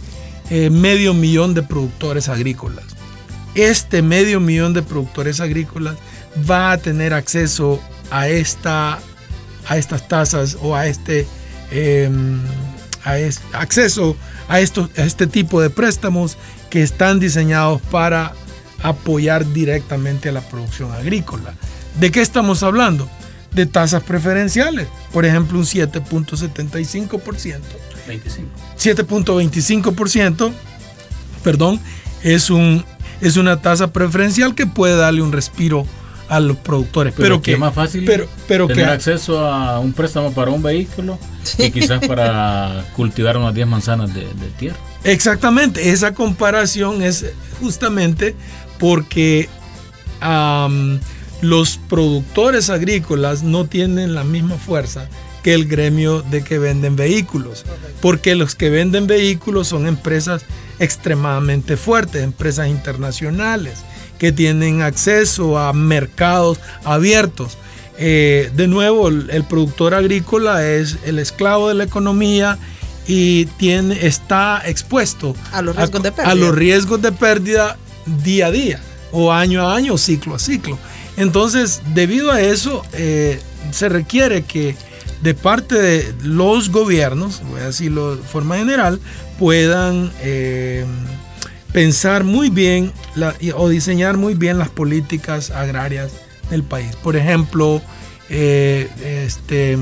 eh, 0.50 0.72
medio 0.72 1.14
millón 1.14 1.54
de 1.54 1.62
productores 1.62 2.30
agrícolas. 2.30 2.84
Este 3.54 4.02
medio 4.02 4.40
millón 4.40 4.74
de 4.74 4.82
productores 4.82 5.40
agrícolas 5.40 5.98
va 6.50 6.72
a 6.72 6.78
tener 6.80 7.14
acceso 7.14 7.80
a, 8.10 8.28
esta, 8.28 8.98
a 9.68 9.78
estas 9.78 10.08
tasas 10.08 10.58
o 10.60 10.76
a 10.76 10.88
este, 10.88 11.28
em, 11.70 12.40
acceso 13.54 14.16
a, 14.48 14.56
a 14.56 14.60
este 14.62 15.28
tipo 15.28 15.62
de 15.62 15.70
préstamos 15.70 16.38
que 16.72 16.82
están 16.82 17.20
diseñados 17.20 17.84
para 17.92 18.34
apoyar 18.82 19.46
directamente 19.54 20.30
a 20.30 20.32
la 20.32 20.42
producción 20.42 20.92
agrícola. 20.92 21.54
¿De 22.00 22.10
qué 22.10 22.22
estamos 22.22 22.64
hablando? 22.64 23.08
De 23.54 23.66
tasas 23.66 24.04
preferenciales. 24.04 24.88
Por 25.12 25.26
ejemplo, 25.26 25.58
un 25.60 25.66
7.75%. 25.66 27.60
7.25%, 28.78 30.52
perdón, 31.44 31.80
es, 32.24 32.50
un, 32.50 32.84
es 33.22 33.38
una 33.38 33.62
tasa 33.62 33.94
preferencial 33.94 34.56
que 34.56 34.66
puede 34.66 34.96
darle 34.96 35.22
un 35.22 35.32
respiro 35.32 35.86
a 36.32 36.40
los 36.40 36.58
productores. 36.58 37.14
Pero, 37.16 37.42
que 37.42 37.54
es 37.54 37.60
más 37.60 37.74
fácil 37.74 38.06
pero, 38.06 38.26
pero 38.48 38.68
tener 38.68 38.90
acceso 38.90 39.46
a 39.46 39.80
un 39.80 39.92
préstamo 39.92 40.32
para 40.32 40.50
un 40.50 40.64
vehículo 40.64 41.20
que 41.58 41.72
quizás 41.72 42.06
para 42.08 42.86
cultivar 42.96 43.36
unas 43.38 43.54
10 43.54 43.68
manzanas 43.68 44.14
de, 44.14 44.26
tierra. 44.58 44.78
Exactamente, 45.04 45.92
esa 45.92 46.14
comparación 46.14 47.02
es 47.02 47.26
justamente 47.60 48.36
porque 48.80 49.50
los 51.42 51.80
productores 51.90 52.70
agrícolas 52.70 53.44
no 53.44 53.66
tienen 53.66 54.16
la 54.16 54.24
misma 54.24 54.58
fuerza 54.58 55.08
que 55.44 55.54
el 55.54 55.68
gremio 55.68 56.22
de 56.22 56.44
que 56.44 56.60
venden 56.60 56.96
vehículos, 56.96 57.66
porque 58.00 58.36
los 58.36 58.56
que 58.56 58.70
venden 58.70 59.08
vehículos 59.08 59.68
son 59.68 59.88
empresas 59.88 60.44
extremadamente 60.80 61.78
fuertes, 61.78 62.24
empresas 62.24 62.68
internacionales, 62.68 63.80
que 64.20 64.32
tienen 64.32 64.84
acceso 64.84 65.58
a 65.58 65.74
mercados 65.74 66.60
abiertos. 66.84 67.58
Eh, 67.98 68.52
de 68.56 68.68
nuevo, 68.68 69.08
el, 69.08 69.44
productor 69.50 69.94
agrícola 69.94 70.68
es 70.68 70.98
el 71.06 71.20
esclavo 71.20 71.70
de 71.70 71.76
la 71.76 71.84
economía 71.84 72.58
y 73.08 73.46
tiene, 73.58 74.06
está 74.06 74.62
expuesto 74.66 75.36
a 75.52 75.62
los 75.62 75.76
riesgos 75.76 76.04
de 76.04 76.12
pérdida. 76.12 76.32
A 76.32 76.36
los 76.36 76.56
riesgos 76.56 77.02
de 77.02 77.12
pérdida 77.12 77.78
día 78.24 78.48
a 78.48 78.52
día, 78.52 78.82
o 79.12 79.32
año 79.32 79.68
a 79.68 79.76
año, 79.76 79.98
ciclo 79.98 80.36
a 80.36 80.40
ciclo. 80.40 80.78
Entonces, 81.18 81.82
debido 81.94 82.32
a 82.32 82.42
eso, 82.42 82.84
eh, 82.94 83.40
se 83.72 83.90
requiere 83.90 84.44
que 84.44 84.76
de 85.22 85.34
parte 85.34 85.76
de 85.76 86.16
los 86.24 86.70
gobiernos, 86.70 87.42
voy 87.50 87.62
a 87.62 87.66
decirlo 87.66 88.16
de 88.16 88.24
forma 88.24 88.58
general, 88.58 89.00
puedan 89.38 90.12
eh, 90.22 90.86
pensar 91.74 92.24
muy 92.24 92.50
bien 92.50 92.92
o 93.56 93.70
diseñar 93.70 94.18
muy 94.18 94.34
bien 94.34 94.58
las 94.58 94.70
políticas 94.70 95.52
agrarias 95.52 96.12
del 96.50 96.64
país. 96.64 96.96
Por 96.96 97.16
ejemplo, 97.16 97.82
eh, 98.30 98.90
este, 99.26 99.78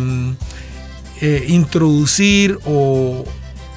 introducir 1.47 2.59
o, 2.65 3.23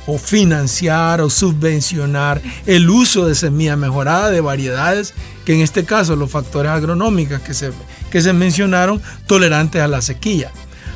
o 0.06 0.18
financiar 0.18 1.20
o 1.20 1.30
subvencionar 1.30 2.42
el 2.66 2.90
uso 2.90 3.26
de 3.26 3.34
semilla 3.34 3.76
mejorada 3.76 4.30
de 4.30 4.40
variedades, 4.40 5.14
que 5.44 5.54
en 5.54 5.60
este 5.60 5.84
caso 5.84 6.16
los 6.16 6.30
factores 6.30 6.70
agronómicos 6.70 7.40
que 7.40 7.54
se, 7.54 7.72
que 8.10 8.22
se 8.22 8.32
mencionaron, 8.32 9.00
tolerantes 9.26 9.82
a 9.82 9.88
la 9.88 10.02
sequía. 10.02 10.50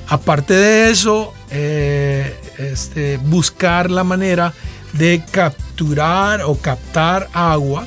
Aparte 0.08 0.54
de 0.54 0.90
eso, 0.90 1.34
eh, 1.50 2.34
este, 2.58 3.18
buscar 3.18 3.90
la 3.90 4.04
manera 4.04 4.52
de 4.92 5.22
capturar 5.30 6.42
o 6.42 6.56
captar 6.56 7.28
agua 7.32 7.86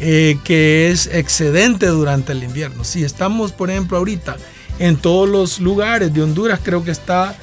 eh, 0.00 0.38
que 0.44 0.90
es 0.90 1.06
excedente 1.06 1.86
durante 1.86 2.32
el 2.32 2.44
invierno. 2.44 2.84
Si 2.84 3.02
estamos, 3.02 3.50
por 3.50 3.70
ejemplo, 3.70 3.98
ahorita 3.98 4.36
en 4.78 4.96
todos 4.96 5.28
los 5.28 5.58
lugares 5.58 6.14
de 6.14 6.22
Honduras 6.22 6.60
creo 6.62 6.84
que 6.84 6.92
está, 6.92 7.36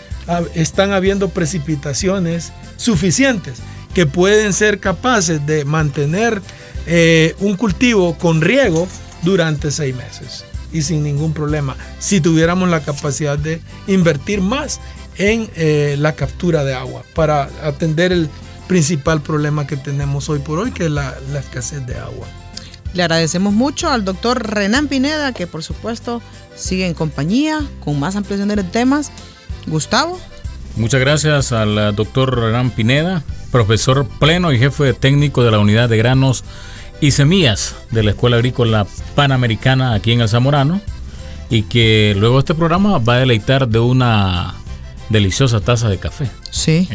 están 0.53 0.93
habiendo 0.93 1.29
precipitaciones 1.29 2.53
suficientes 2.77 3.61
que 3.95 4.05
pueden 4.05 4.53
ser 4.53 4.79
capaces 4.79 5.43
de 5.47 5.65
mantener 5.65 6.41
eh, 6.85 7.33
un 7.39 7.55
cultivo 7.55 8.15
con 8.15 8.41
riego 8.41 8.87
durante 9.23 9.71
seis 9.71 9.95
meses 9.95 10.45
y 10.71 10.81
sin 10.81 11.01
ningún 11.01 11.33
problema, 11.33 11.77
si 11.99 12.19
tuviéramos 12.19 12.69
la 12.69 12.81
capacidad 12.81 13.39
de 13.39 13.61
invertir 13.87 14.41
más 14.41 14.81
en 15.17 15.49
eh, 15.55 15.95
la 15.97 16.13
captura 16.13 16.65
de 16.65 16.73
agua 16.73 17.03
para 17.15 17.49
atender 17.63 18.11
el 18.11 18.29
principal 18.67 19.21
problema 19.21 19.65
que 19.65 19.77
tenemos 19.77 20.27
hoy 20.29 20.39
por 20.39 20.59
hoy, 20.59 20.71
que 20.71 20.85
es 20.85 20.91
la, 20.91 21.15
la 21.31 21.39
escasez 21.39 21.85
de 21.87 21.97
agua. 21.97 22.27
Le 22.93 23.03
agradecemos 23.03 23.53
mucho 23.53 23.89
al 23.89 24.03
doctor 24.03 24.45
Renan 24.53 24.87
Pineda, 24.87 25.31
que 25.31 25.47
por 25.47 25.63
supuesto 25.63 26.21
sigue 26.55 26.85
en 26.85 26.93
compañía 26.93 27.61
con 27.79 27.97
más 27.99 28.17
ampliación 28.17 28.49
de 28.49 28.63
temas. 28.63 29.11
Gustavo. 29.67 30.19
Muchas 30.75 30.99
gracias 30.99 31.53
al 31.53 31.95
doctor 31.95 32.37
Renan 32.37 32.69
Pineda, 32.69 33.23
profesor 33.55 34.05
pleno 34.19 34.51
y 34.51 34.59
jefe 34.59 34.93
técnico 34.93 35.41
de 35.41 35.49
la 35.49 35.59
unidad 35.59 35.87
de 35.87 35.95
granos 35.95 36.43
y 36.99 37.11
semillas 37.11 37.73
de 37.89 38.03
la 38.03 38.11
Escuela 38.11 38.35
Agrícola 38.35 38.85
Panamericana 39.15 39.93
aquí 39.93 40.11
en 40.11 40.19
El 40.19 40.27
Zamorano 40.27 40.81
y 41.49 41.61
que 41.61 42.17
luego 42.17 42.39
este 42.39 42.53
programa 42.53 42.97
va 42.97 43.13
a 43.13 43.19
deleitar 43.19 43.69
de 43.69 43.79
una 43.79 44.55
deliciosa 45.07 45.61
taza 45.61 45.87
de 45.87 45.99
café. 45.99 46.29
Sí. 46.55 46.87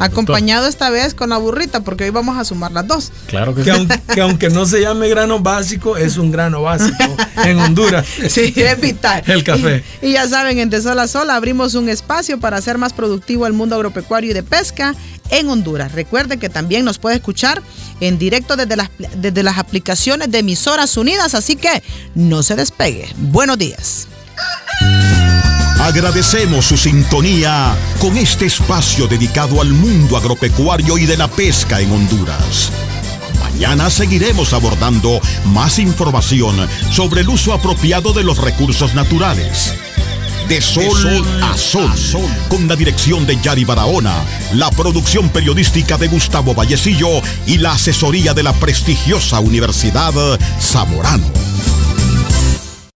Acompañado 0.00 0.66
esta 0.66 0.88
vez 0.88 1.12
con 1.12 1.28
la 1.28 1.36
burrita, 1.36 1.80
porque 1.80 2.04
hoy 2.04 2.10
vamos 2.10 2.38
a 2.38 2.44
sumar 2.46 2.72
las 2.72 2.86
dos. 2.86 3.12
Claro 3.26 3.54
que, 3.54 3.62
sí. 3.62 3.68
Aunque, 3.68 4.20
aunque, 4.22 4.48
no 4.48 4.64
se 4.64 4.80
llame 4.80 5.10
grano 5.10 5.38
básico, 5.40 5.98
es 5.98 6.16
un 6.16 6.32
grano 6.32 6.62
básico 6.62 7.14
en 7.44 7.58
Honduras. 7.58 8.06
Sí, 8.28 8.54
es 8.56 8.80
vital. 8.80 9.22
El 9.26 9.44
café. 9.44 9.84
Y, 10.00 10.12
ya 10.12 10.26
saben, 10.26 10.58
en 10.58 10.70
De 10.70 10.80
Sol 10.80 10.98
a 10.98 11.06
Sol 11.06 11.28
abrimos 11.28 11.74
un 11.74 11.90
espacio 11.90 12.40
para 12.40 12.56
hacer 12.56 12.78
más 12.78 12.94
productivo 12.94 13.46
el 13.46 13.52
mundo 13.52 13.76
agropecuario 13.76 14.30
y 14.30 14.34
de 14.34 14.42
pesca 14.42 14.94
en 15.28 15.48
Honduras. 15.50 15.92
Recuerde 15.92 16.38
que 16.38 16.48
también 16.48 16.84
nos 16.84 16.98
puede 16.98 17.16
escuchar 17.16 17.60
en 18.00 18.18
directo 18.18 18.56
desde 18.56 18.76
las, 18.76 18.90
desde 19.16 19.42
las 19.42 19.58
aplicaciones 19.58 20.30
de 20.30 20.38
emisoras 20.38 20.96
unidas, 20.96 21.34
así 21.34 21.56
que 21.56 21.82
no 22.14 22.42
se 22.42 22.56
despegue. 22.56 23.08
Buenos 23.18 23.58
días. 23.58 24.08
Agradecemos 25.82 26.66
su 26.66 26.76
sintonía 26.76 27.76
con 27.98 28.16
este 28.16 28.46
espacio 28.46 29.08
dedicado 29.08 29.60
al 29.60 29.70
mundo 29.72 30.16
agropecuario 30.16 30.96
y 30.96 31.06
de 31.06 31.16
la 31.16 31.26
pesca 31.26 31.80
en 31.80 31.90
Honduras. 31.90 32.70
Mañana 33.40 33.90
seguiremos 33.90 34.52
abordando 34.52 35.20
más 35.46 35.80
información 35.80 36.68
sobre 36.92 37.22
el 37.22 37.28
uso 37.28 37.52
apropiado 37.52 38.12
de 38.12 38.22
los 38.22 38.38
recursos 38.38 38.94
naturales. 38.94 39.74
De 40.48 40.60
sol, 40.60 41.26
a, 41.42 41.56
sol, 41.56 41.90
con 42.48 42.68
la 42.68 42.76
dirección 42.76 43.26
de 43.26 43.40
Yari 43.42 43.64
Barahona, 43.64 44.14
la 44.52 44.70
producción 44.70 45.30
periodística 45.30 45.98
de 45.98 46.06
Gustavo 46.06 46.54
Vallecillo 46.54 47.20
y 47.44 47.58
la 47.58 47.72
asesoría 47.72 48.34
de 48.34 48.44
la 48.44 48.52
prestigiosa 48.52 49.40
Universidad 49.40 50.12
Zamorano. 50.60 51.51